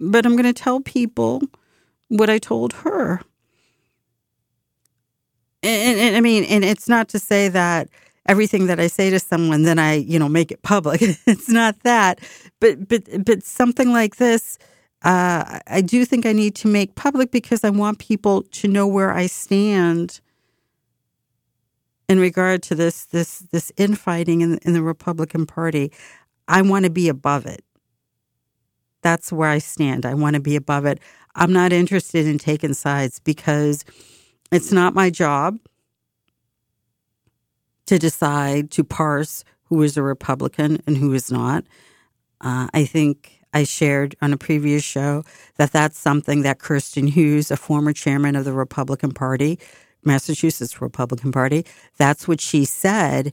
[0.00, 1.42] but I'm going to tell people
[2.08, 3.20] what I told her.
[5.62, 7.88] And, and, I mean, and it's not to say that
[8.26, 11.00] everything that I say to someone, then I, you know, make it public.
[11.26, 12.20] it's not that,
[12.60, 14.58] but but but something like this,
[15.02, 18.86] uh, I do think I need to make public because I want people to know
[18.86, 20.20] where I stand
[22.08, 25.90] in regard to this this this infighting in, in the Republican Party.
[26.46, 27.64] I want to be above it.
[29.02, 30.04] That's where I stand.
[30.04, 31.00] I want to be above it.
[31.34, 33.84] I'm not interested in taking sides because
[34.50, 35.58] it's not my job
[37.86, 41.64] to decide to parse who is a Republican and who is not.
[42.40, 45.24] Uh, I think I shared on a previous show
[45.56, 49.58] that that's something that Kirsten Hughes, a former chairman of the Republican Party,
[50.04, 51.64] Massachusetts Republican Party,
[51.96, 53.32] that's what she said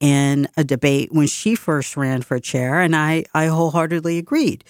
[0.00, 4.64] in a debate when she first ran for chair, and I, I wholeheartedly agreed.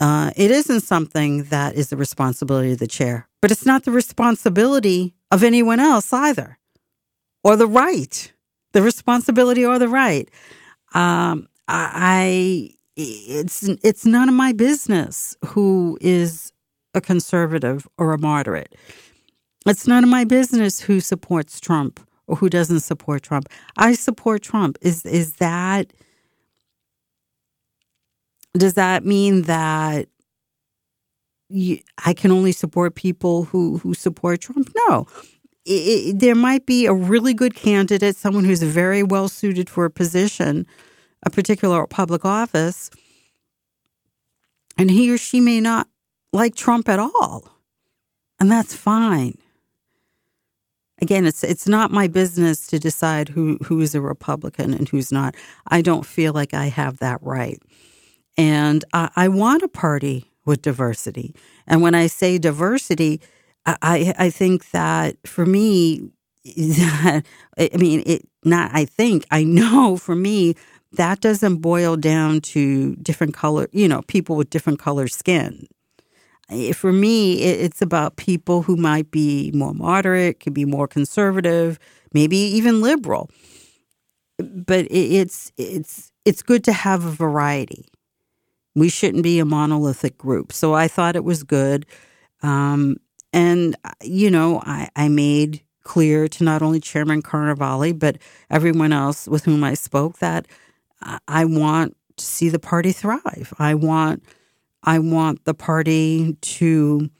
[0.00, 3.92] Uh, it isn't something that is the responsibility of the chair, but it's not the
[3.92, 6.58] responsibility of anyone else either,
[7.44, 8.32] or the right,
[8.72, 10.28] the responsibility or the right.
[10.94, 16.52] Um, I, it's it's none of my business who is
[16.94, 18.74] a conservative or a moderate.
[19.66, 23.48] It's none of my business who supports Trump or who doesn't support Trump.
[23.76, 24.76] I support Trump.
[24.80, 25.92] Is is that
[28.54, 30.08] does that mean that
[31.48, 34.70] you, I can only support people who who support Trump?
[34.88, 35.06] No.
[35.66, 39.86] It, it, there might be a really good candidate, someone who's very well suited for
[39.86, 40.66] a position,
[41.24, 42.90] a particular public office,
[44.76, 45.88] and he or she may not
[46.32, 47.48] like Trump at all.
[48.40, 49.38] And that's fine.
[51.00, 55.10] Again, it's it's not my business to decide who who is a Republican and who's
[55.10, 55.34] not.
[55.68, 57.60] I don't feel like I have that right.
[58.36, 61.34] And I, I want a party with diversity.
[61.66, 63.20] And when I say diversity,
[63.66, 66.10] I, I think that for me,
[66.44, 67.24] that,
[67.58, 70.54] I mean, it not, I think, I know for me,
[70.92, 75.66] that doesn't boil down to different color, you know, people with different color skin.
[76.74, 81.78] For me, it's about people who might be more moderate, could be more conservative,
[82.12, 83.30] maybe even liberal.
[84.38, 87.86] But it's it's it's good to have a variety.
[88.74, 90.52] We shouldn't be a monolithic group.
[90.52, 91.86] So I thought it was good.
[92.42, 92.96] Um,
[93.32, 98.18] and, you know, I, I made clear to not only Chairman Carnevale, but
[98.50, 100.46] everyone else with whom I spoke that
[101.28, 103.52] I want to see the party thrive.
[103.58, 104.22] I want
[104.82, 107.10] I want the party to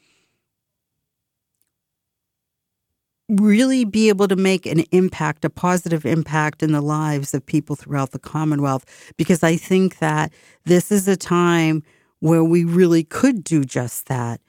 [3.29, 7.75] really be able to make an impact, a positive impact in the lives of people
[7.75, 8.85] throughout the Commonwealth.
[9.16, 10.33] Because I think that
[10.64, 11.83] this is a time
[12.20, 14.41] where we really could do just that.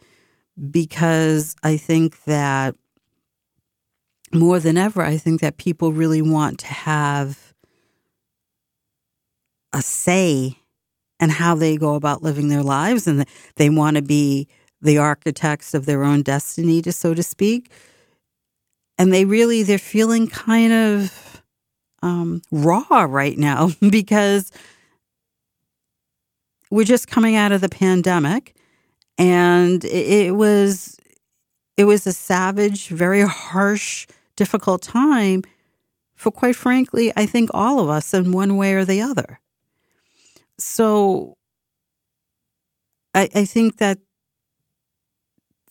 [0.71, 2.76] Because I think that
[4.34, 7.53] more than ever, I think that people really want to have
[9.71, 10.57] a say
[11.19, 14.47] in how they go about living their lives and they want to be
[14.82, 17.71] the architects of their own destiny, to so to speak
[18.97, 21.41] and they really they're feeling kind of
[22.01, 24.51] um, raw right now because
[26.71, 28.55] we're just coming out of the pandemic.
[29.17, 30.97] And it, it was
[31.77, 35.43] it was a savage very harsh difficult time
[36.15, 39.39] for quite frankly i think all of us in one way or the other.
[40.57, 41.37] So
[43.13, 43.99] i, I think that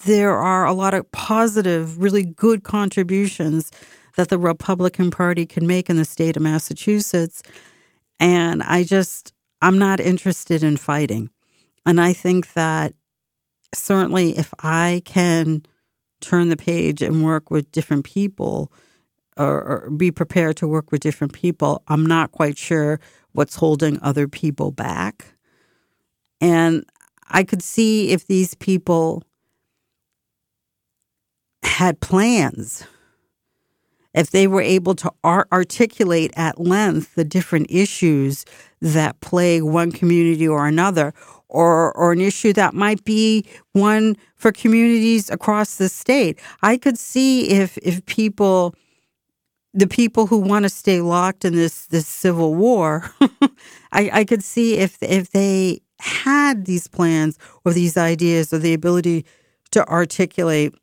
[0.04, 3.70] there are a lot of positive, really good contributions
[4.16, 7.42] that the Republican Party can make in the state of Massachusetts.
[8.20, 11.30] And I just, I'm not interested in fighting.
[11.84, 12.94] And I think that
[13.74, 15.64] certainly if I can
[16.20, 18.72] turn the page and work with different people
[19.36, 23.00] or, or, be prepared to work with different people, I'm not quite sure
[23.32, 25.26] what's holding other people back.
[26.40, 26.84] And
[27.28, 29.24] I could see if these people
[31.66, 32.84] had plans,
[34.14, 38.44] if they were able to articulate at length the different issues
[38.80, 41.12] that plague one community or another,
[41.48, 46.98] or, or an issue that might be one for communities across the state, I could
[46.98, 48.74] see if, if people,
[49.72, 53.10] the people who want to stay locked in this, this civil war,
[53.92, 58.74] I, I could see if, if they had these plans or these ideas or the
[58.74, 59.24] ability
[59.72, 60.74] to articulate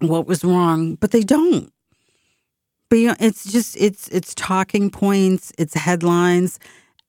[0.00, 1.72] what was wrong, but they don't.
[2.90, 6.58] beyond, it's just it's it's talking points, it's headlines,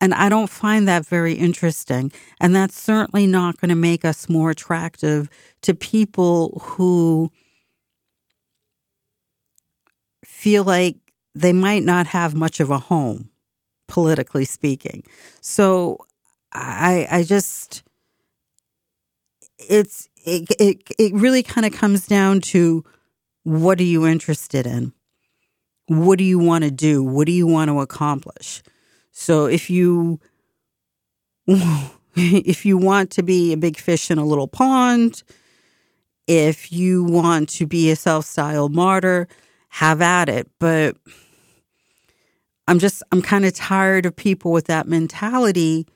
[0.01, 2.11] and I don't find that very interesting.
[2.39, 5.29] And that's certainly not going to make us more attractive
[5.63, 7.31] to people who
[10.25, 10.97] feel like
[11.35, 13.29] they might not have much of a home,
[13.87, 15.03] politically speaking.
[15.41, 15.97] So
[16.53, 17.83] I I just
[19.69, 22.83] it's it it, it really kind of comes down to
[23.43, 24.93] what are you interested in?
[25.87, 27.03] What do you want to do?
[27.03, 28.61] What do you want to accomplish?
[29.11, 30.19] So if you
[32.15, 35.23] if you want to be a big fish in a little pond,
[36.27, 39.27] if you want to be a self-styled martyr,
[39.69, 40.49] have at it.
[40.59, 40.97] But
[42.67, 45.87] I'm just I'm kind of tired of people with that mentality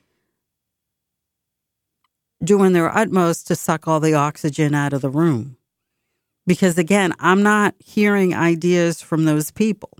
[2.42, 5.56] doing their utmost to suck all the oxygen out of the room.
[6.46, 9.90] Because again, I'm not hearing ideas from those people.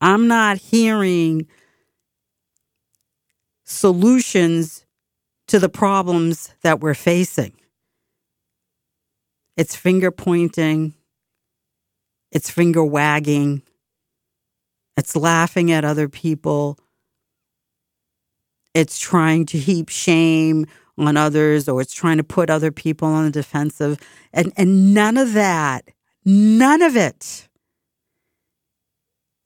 [0.00, 1.46] I'm not hearing
[3.64, 4.84] solutions
[5.48, 7.54] to the problems that we're facing.
[9.56, 10.94] It's finger pointing,
[12.30, 13.62] it's finger wagging,
[14.96, 16.78] it's laughing at other people,
[18.74, 20.66] it's trying to heap shame
[20.98, 23.98] on others or it's trying to put other people on the defensive.
[24.32, 25.84] And, and none of that,
[26.24, 27.48] none of it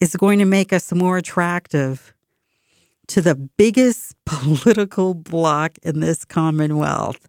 [0.01, 2.13] is going to make us more attractive
[3.09, 7.29] to the biggest political bloc in this Commonwealth,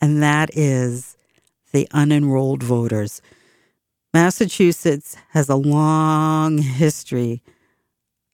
[0.00, 1.16] and that is
[1.72, 3.22] the unenrolled voters.
[4.12, 7.42] Massachusetts has a long history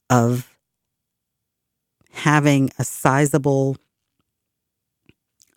[0.08, 0.56] of
[2.12, 3.76] having a sizable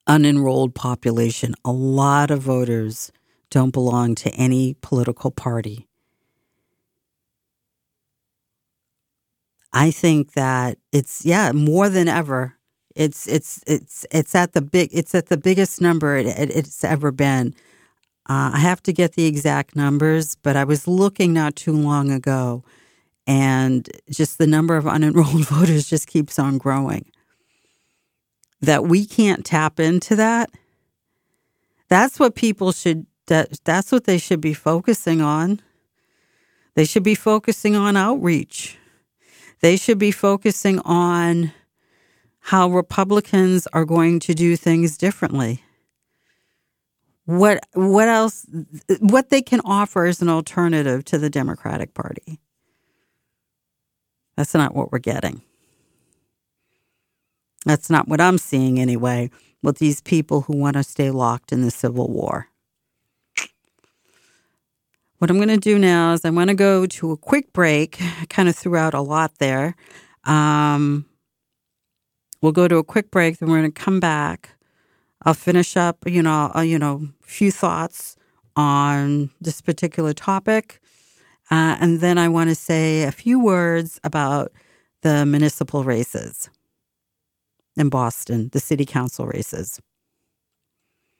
[0.10, 1.56] unenrolled population.
[1.64, 3.12] A lot of voters
[3.52, 5.88] don't belong to any political party.
[9.72, 12.56] I think that it's yeah more than ever.
[12.96, 16.84] It's it's it's it's at the big it's at the biggest number it, it, it's
[16.84, 17.54] ever been.
[18.30, 22.12] Uh, I have to get the exact numbers, but I was looking not too long
[22.12, 22.64] ago,
[23.28, 27.06] and just the number of unenrolled voters just keeps on growing
[28.62, 30.50] that we can't tap into that,
[31.88, 35.62] that's what people should that that's what they should be focusing on.
[36.76, 38.78] They should be focusing on outreach.
[39.62, 41.52] They should be focusing on
[42.40, 45.64] how Republicans are going to do things differently.
[47.26, 48.46] What what else
[49.00, 52.40] what they can offer as an alternative to the Democratic Party.
[54.36, 55.42] That's not what we're getting.
[57.66, 59.30] That's not what I'm seeing anyway
[59.62, 62.48] with these people who want to stay locked in the Civil War.
[65.18, 68.02] What I'm going to do now is I want to go to a quick break.
[68.02, 69.76] I kind of threw out a lot there.
[70.24, 71.06] Um,
[72.42, 74.52] we'll go to a quick break, then we're going to come back.
[75.24, 78.16] I'll finish up, you know, uh, you know, a few thoughts
[78.56, 80.80] on this particular topic,
[81.52, 84.54] uh, and then I want to say a few words about
[85.02, 86.50] the municipal races
[87.80, 89.80] in Boston, the city council races.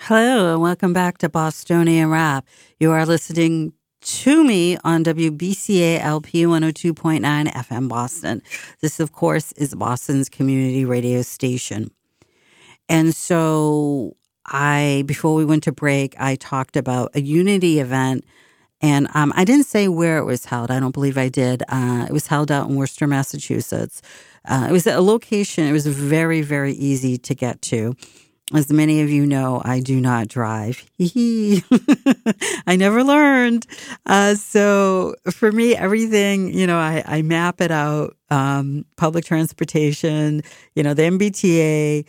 [0.06, 2.44] Hello, and welcome back to Bostonian Rap.
[2.80, 8.42] You are listening to me on WBCA LP 102.9 FM Boston.
[8.80, 11.92] This, of course, is Boston's community radio station.
[12.88, 18.24] And so I, before we went to break, I talked about a unity event.
[18.80, 20.72] And um, I didn't say where it was held.
[20.72, 21.62] I don't believe I did.
[21.68, 24.02] Uh, it was held out in Worcester, Massachusetts.
[24.46, 27.94] Uh, it was a location, it was very, very easy to get to.
[28.54, 30.84] As many of you know, I do not drive.
[31.00, 33.66] I never learned.
[34.06, 38.16] Uh, so for me, everything, you know, I, I map it out.
[38.30, 40.42] Um, public transportation,
[40.74, 42.06] you know, the MBTA,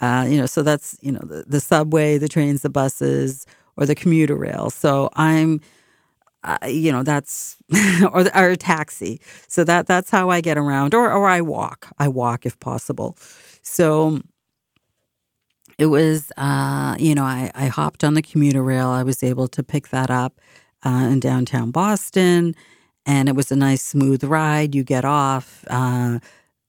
[0.00, 3.84] uh, you know, so that's, you know, the, the subway, the trains, the buses, or
[3.84, 4.70] the commuter rail.
[4.70, 5.60] So I'm,
[6.44, 7.56] uh, you know, that's,
[8.12, 9.20] or, or a taxi.
[9.48, 11.88] So that, that's how I get around, or, or I walk.
[11.98, 13.16] I walk if possible.
[13.62, 14.20] So,
[15.78, 18.88] it was, uh, you know, I, I hopped on the commuter rail.
[18.88, 20.40] I was able to pick that up
[20.84, 22.54] uh, in downtown Boston,
[23.04, 24.74] and it was a nice, smooth ride.
[24.74, 25.64] You get off.
[25.68, 26.18] Uh,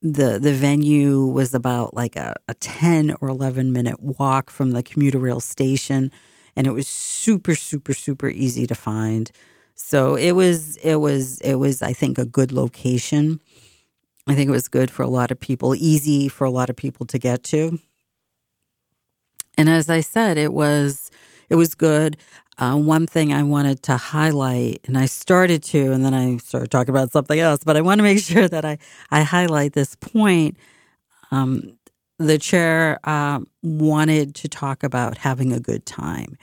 [0.01, 4.84] the The venue was about like a, a ten or eleven minute walk from the
[4.84, 6.12] commuter rail station,
[6.55, 9.32] and it was super, super, super easy to find.
[9.76, 11.82] So it was, it was, it was.
[11.82, 13.39] I think a good location.
[14.28, 16.76] I think it was good for a lot of people, easy for a lot of
[16.76, 17.80] people to get to.
[19.58, 21.12] And as I said, it was
[21.49, 22.18] it was good.
[22.60, 26.72] Uh, one thing I wanted to highlight, and I started to, and then I started
[26.72, 28.80] talking about something else, but I want to make sure that I,
[29.12, 30.58] I highlight this point.
[31.30, 31.78] Um,
[32.20, 36.36] the chair uh, wanted to talk about having a good time.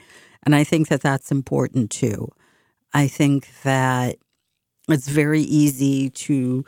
[0.43, 2.29] And I think that that's important too.
[2.93, 4.17] I think that
[4.87, 6.63] it's very easy to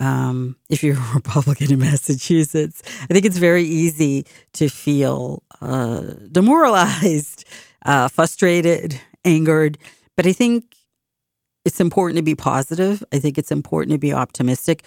[0.00, 6.00] um, if you're a Republican in Massachusetts, I think it's very easy to feel uh,
[6.30, 7.44] demoralized,
[7.84, 9.78] uh, frustrated, angered.
[10.16, 10.74] But I think
[11.64, 13.02] it's important to be positive.
[13.12, 14.84] I think it's important to be optimistic.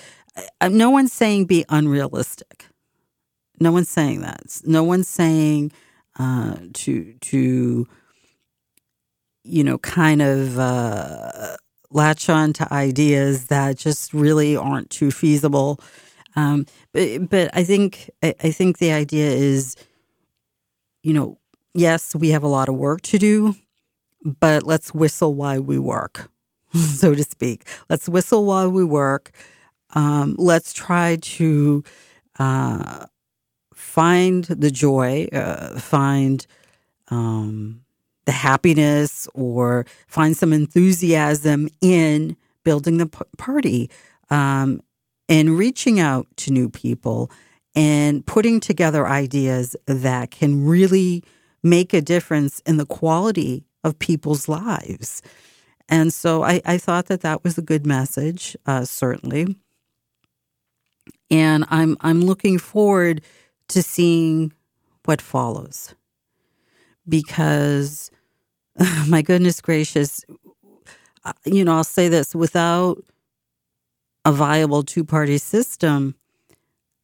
[0.61, 2.67] I, no one's saying be unrealistic.
[3.59, 4.61] No one's saying that.
[4.65, 5.71] No one's saying
[6.19, 7.87] uh, to to
[9.43, 11.57] you know kind of uh,
[11.91, 15.79] latch on to ideas that just really aren't too feasible.
[16.35, 19.75] Um, but but I think I, I think the idea is,
[21.03, 21.37] you know,
[21.73, 23.55] yes, we have a lot of work to do,
[24.23, 26.29] but let's whistle while we work,
[26.73, 27.67] so to speak.
[27.89, 29.31] Let's whistle while we work.
[29.91, 31.83] Um, let's try to
[32.39, 33.05] uh,
[33.73, 36.45] find the joy, uh, find
[37.09, 37.81] um,
[38.25, 43.89] the happiness or find some enthusiasm in building the party
[44.29, 44.81] um,
[45.29, 47.31] and reaching out to new people
[47.77, 51.23] and putting together ideas that can really
[51.61, 55.21] make a difference in the quality of people's lives.
[55.87, 59.55] And so I, I thought that that was a good message, uh, certainly.
[61.29, 63.21] And I'm I'm looking forward
[63.69, 64.53] to seeing
[65.05, 65.93] what follows
[67.07, 68.09] because
[69.07, 70.25] my goodness gracious,
[71.25, 73.03] uh, you know, I'll say this without
[74.25, 76.15] a viable two party system,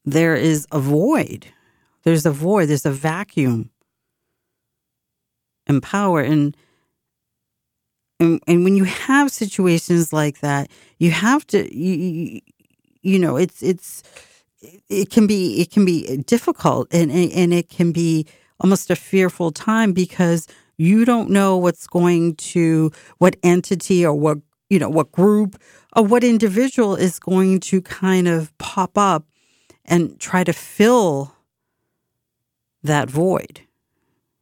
[0.06, 1.47] there is a void.
[2.04, 3.70] There's a void, there's a vacuum
[5.68, 6.22] in power.
[6.22, 6.56] And,
[8.20, 12.41] and, and when you have situations like that, you have to, you,
[13.01, 14.04] you, know, it's, it's,
[14.89, 18.26] it can be, it can be difficult and, and, and it can be
[18.60, 20.47] almost a fearful time because
[20.78, 24.39] you don't know what's going to, what entity or what,
[24.70, 25.62] you know, what group
[25.95, 29.26] or what individual is going to kind of pop up
[29.86, 31.36] and try to fill
[32.84, 33.62] that void.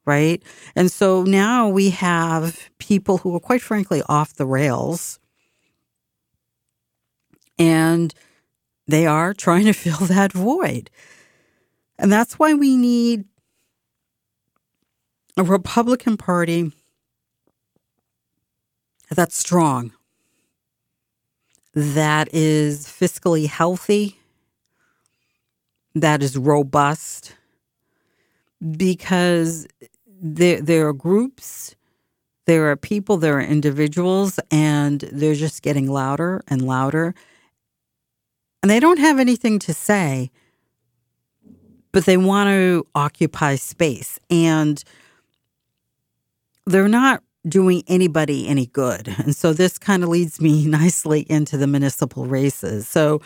[0.05, 0.41] Right.
[0.75, 5.19] And so now we have people who are quite frankly off the rails
[7.59, 8.13] and
[8.87, 10.89] they are trying to fill that void.
[11.99, 13.25] And that's why we need
[15.37, 16.71] a Republican Party
[19.09, 19.93] that's strong,
[21.73, 24.20] that is fiscally healthy,
[25.95, 27.35] that is robust,
[28.77, 29.67] because
[30.21, 31.75] there, there are groups,
[32.45, 37.13] there are people, there are individuals, and they're just getting louder and louder.
[38.61, 40.31] And they don't have anything to say,
[41.91, 44.19] but they want to occupy space.
[44.29, 44.83] And
[46.65, 49.07] they're not doing anybody any good.
[49.17, 52.87] And so this kind of leads me nicely into the municipal races.
[52.87, 53.21] So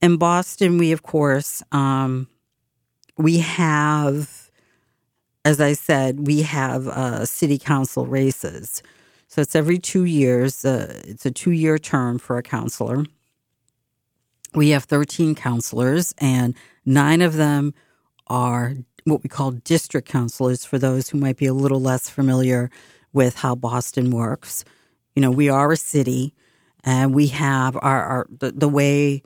[0.00, 2.28] in Boston, we, of course, um,
[3.16, 4.50] we have,
[5.44, 8.82] as I said, we have uh, city council races.
[9.28, 10.64] So it's every two years.
[10.64, 13.04] Uh, it's a two year term for a councilor.
[14.54, 17.74] We have 13 councilors, and nine of them
[18.28, 18.74] are
[19.04, 22.70] what we call district councilors for those who might be a little less familiar
[23.12, 24.64] with how Boston works.
[25.14, 26.34] You know, we are a city
[26.82, 29.22] and we have our, our the, the way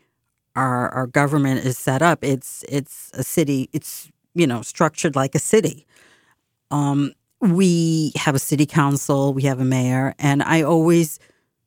[0.59, 2.19] our, our government is set up.
[2.23, 3.69] It's it's a city.
[3.73, 5.85] It's you know, structured like a city.
[6.71, 11.19] Um, we have a city council, we have a mayor, and I always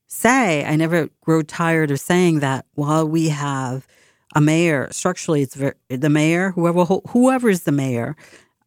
[0.06, 3.86] say, I never grow tired of saying that while we have
[4.34, 8.16] a mayor, structurally, it's very, the mayor, whoever whoever is the mayor,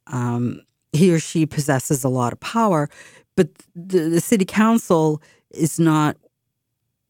[0.08, 0.62] um,
[0.94, 2.90] he or she possesses a lot of power,
[3.36, 5.22] but the, the city council
[5.52, 6.18] is not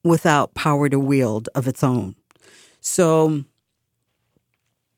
[0.04, 2.16] without power to wield of its own.
[2.86, 3.44] So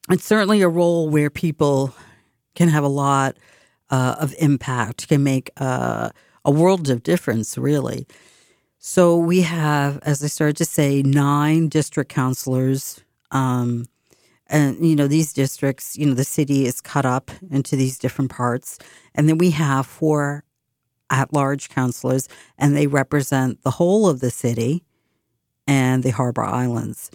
[0.10, 1.96] it's certainly a role where people
[2.54, 3.38] can have a lot
[3.90, 6.10] uh, of impact, can make uh,
[6.44, 8.06] a world of difference, really.
[8.78, 13.02] So we have, as I started to say, nine district councilors.
[13.32, 13.86] Um,
[14.48, 18.32] and, you know, these districts, you know, the city is cut up into these different
[18.32, 18.80] parts.
[19.16, 20.44] And then we have four
[21.10, 22.28] at large councilors,
[22.58, 24.84] and they represent the whole of the city
[25.66, 27.12] and the Harbor Islands.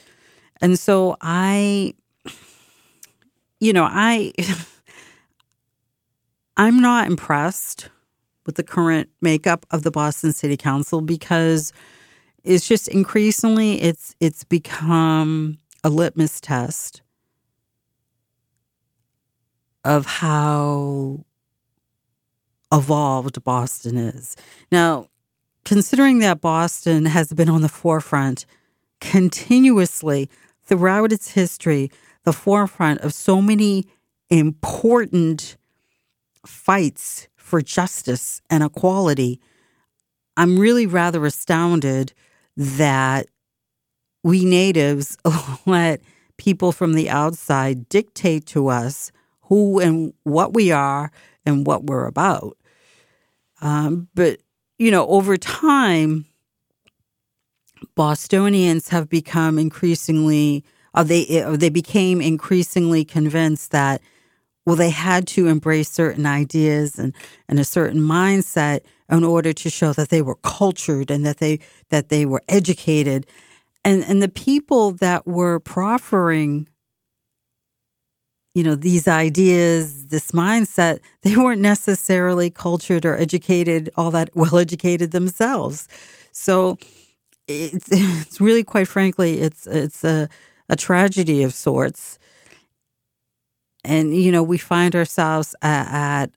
[0.63, 1.95] And so I,
[3.61, 4.33] you know, I,
[6.57, 7.91] I'm not impressed
[8.47, 11.73] with the current makeup of the Boston City Council because
[12.45, 17.03] it's just increasingly it's it's become a litmus test
[19.85, 21.25] of how
[22.73, 24.37] evolved Boston is.
[24.71, 25.09] Now,
[25.65, 28.47] considering that Boston has been on the forefront
[29.01, 30.29] continuously
[30.65, 31.91] throughout its history,
[32.25, 33.85] the forefront of so many
[34.31, 35.57] important
[36.47, 39.41] fights for justice and equality,
[40.37, 42.13] I'm really rather astounded
[42.57, 43.27] that
[44.25, 45.17] we natives
[45.67, 46.01] let
[46.37, 51.11] people from the outside dictate to us who and what we are
[51.45, 52.57] and what we're about.
[53.61, 54.41] Um, but,
[54.79, 56.25] you know, over time,
[57.95, 60.65] Bostonians have become increasingly,
[60.95, 64.01] uh, they, uh, they became increasingly convinced that,
[64.65, 67.15] well, they had to embrace certain ideas and,
[67.49, 68.81] and a certain mindset
[69.11, 71.59] in order to show that they were cultured and that they,
[71.91, 73.27] that they were educated.
[73.85, 76.69] And, and the people that were proffering
[78.55, 84.59] you know, these ideas, this mindset, they weren't necessarily cultured or educated, all that well
[84.59, 85.89] educated themselves.
[86.33, 86.79] So
[87.49, 90.29] it's, it's really, quite frankly, it's, it's a,
[90.69, 92.19] a tragedy of sorts.
[93.85, 96.31] And, you know, we find ourselves at, at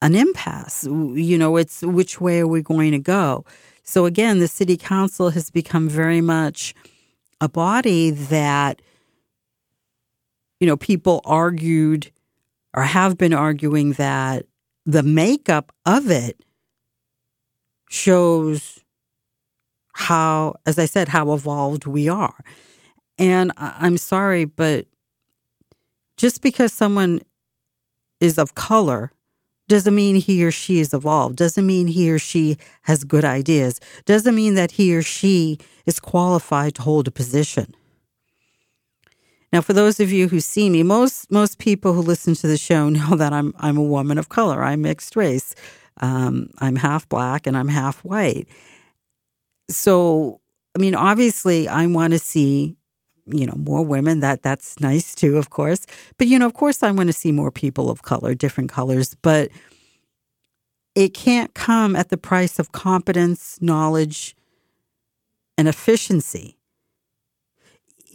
[0.00, 0.84] an impasse.
[0.84, 3.44] You know, it's which way are we going to go?
[3.82, 6.74] So again, the city council has become very much
[7.40, 8.80] a body that
[10.60, 12.10] you know, people argued
[12.74, 14.46] or have been arguing that
[14.86, 16.42] the makeup of it
[17.90, 18.83] shows
[19.94, 22.44] how, as I said, how evolved we are.
[23.18, 24.86] And I'm sorry, but
[26.16, 27.20] just because someone
[28.20, 29.12] is of color
[29.68, 33.80] doesn't mean he or she is evolved, doesn't mean he or she has good ideas,
[34.04, 37.74] doesn't mean that he or she is qualified to hold a position.
[39.52, 42.58] Now, for those of you who see me, most most people who listen to the
[42.58, 44.62] show know that I'm I'm a woman of color.
[44.64, 45.54] I'm mixed race.
[46.00, 48.48] Um, I'm half black and I'm half white.
[49.68, 50.40] So,
[50.76, 52.76] I mean, obviously, I want to see
[53.26, 54.20] you know more women.
[54.20, 55.86] That that's nice too, of course.
[56.18, 59.16] But you know, of course, I want to see more people of color, different colors.
[59.22, 59.50] But
[60.94, 64.36] it can't come at the price of competence, knowledge,
[65.58, 66.56] and efficiency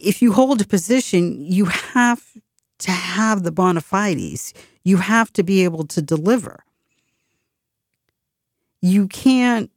[0.00, 2.22] if you hold a position, you have
[2.78, 4.54] to have the bona fides.
[4.82, 6.64] You have to be able to deliver.
[8.80, 9.70] You can't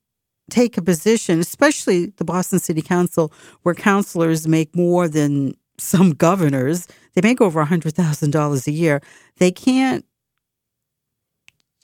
[0.50, 3.32] take a position, especially the Boston City Council,
[3.64, 6.88] where councilors make more than some governors.
[7.14, 9.02] They make over $100,000 a year.
[9.38, 10.06] They can't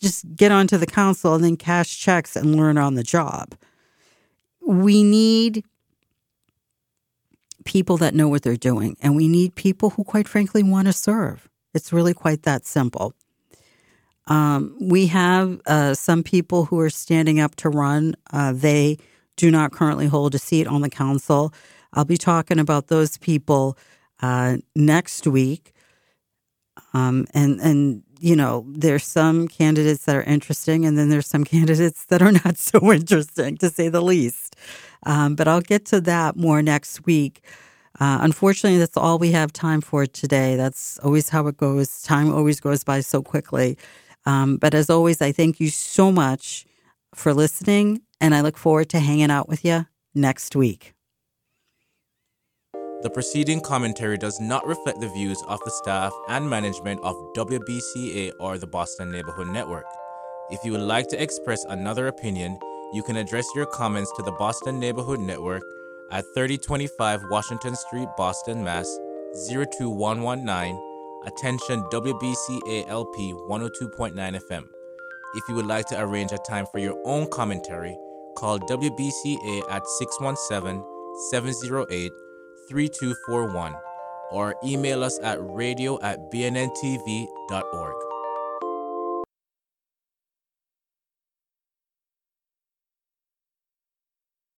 [0.01, 3.55] just get onto the council and then cash checks and learn on the job.
[4.65, 5.63] We need
[7.65, 10.93] people that know what they're doing, and we need people who, quite frankly, want to
[10.93, 11.49] serve.
[11.73, 13.13] It's really quite that simple.
[14.29, 18.15] Um, we have uh, some people who are standing up to run.
[18.31, 18.97] Uh, they
[19.35, 21.53] do not currently hold a seat on the council.
[21.93, 23.77] I'll be talking about those people
[24.21, 25.73] uh, next week.
[26.93, 31.43] Um, and and you know, there's some candidates that are interesting, and then there's some
[31.55, 34.55] candidates that are not so interesting, to say the least.
[35.05, 37.43] Um, but I'll get to that more next week.
[37.99, 40.55] Uh, unfortunately, that's all we have time for today.
[40.55, 42.01] That's always how it goes.
[42.03, 43.77] Time always goes by so quickly.
[44.25, 46.65] Um, but as always, I thank you so much
[47.15, 50.93] for listening, and I look forward to hanging out with you next week.
[53.01, 58.33] The preceding commentary does not reflect the views of the staff and management of WBCA
[58.39, 59.85] or the Boston Neighborhood Network.
[60.49, 62.59] If you would like to express another opinion,
[62.93, 65.63] you can address your comments to the Boston Neighborhood Network
[66.11, 68.99] at 3025 Washington Street, Boston, Mass.
[69.47, 70.88] 02119.
[71.25, 74.65] Attention WBCALP 102.9 FM.
[75.35, 77.97] If you would like to arrange a time for your own commentary,
[78.37, 80.83] call WBCA at 617
[81.29, 82.11] 708
[82.69, 83.75] 3241
[84.31, 88.08] or email us at radio at bnntv.org.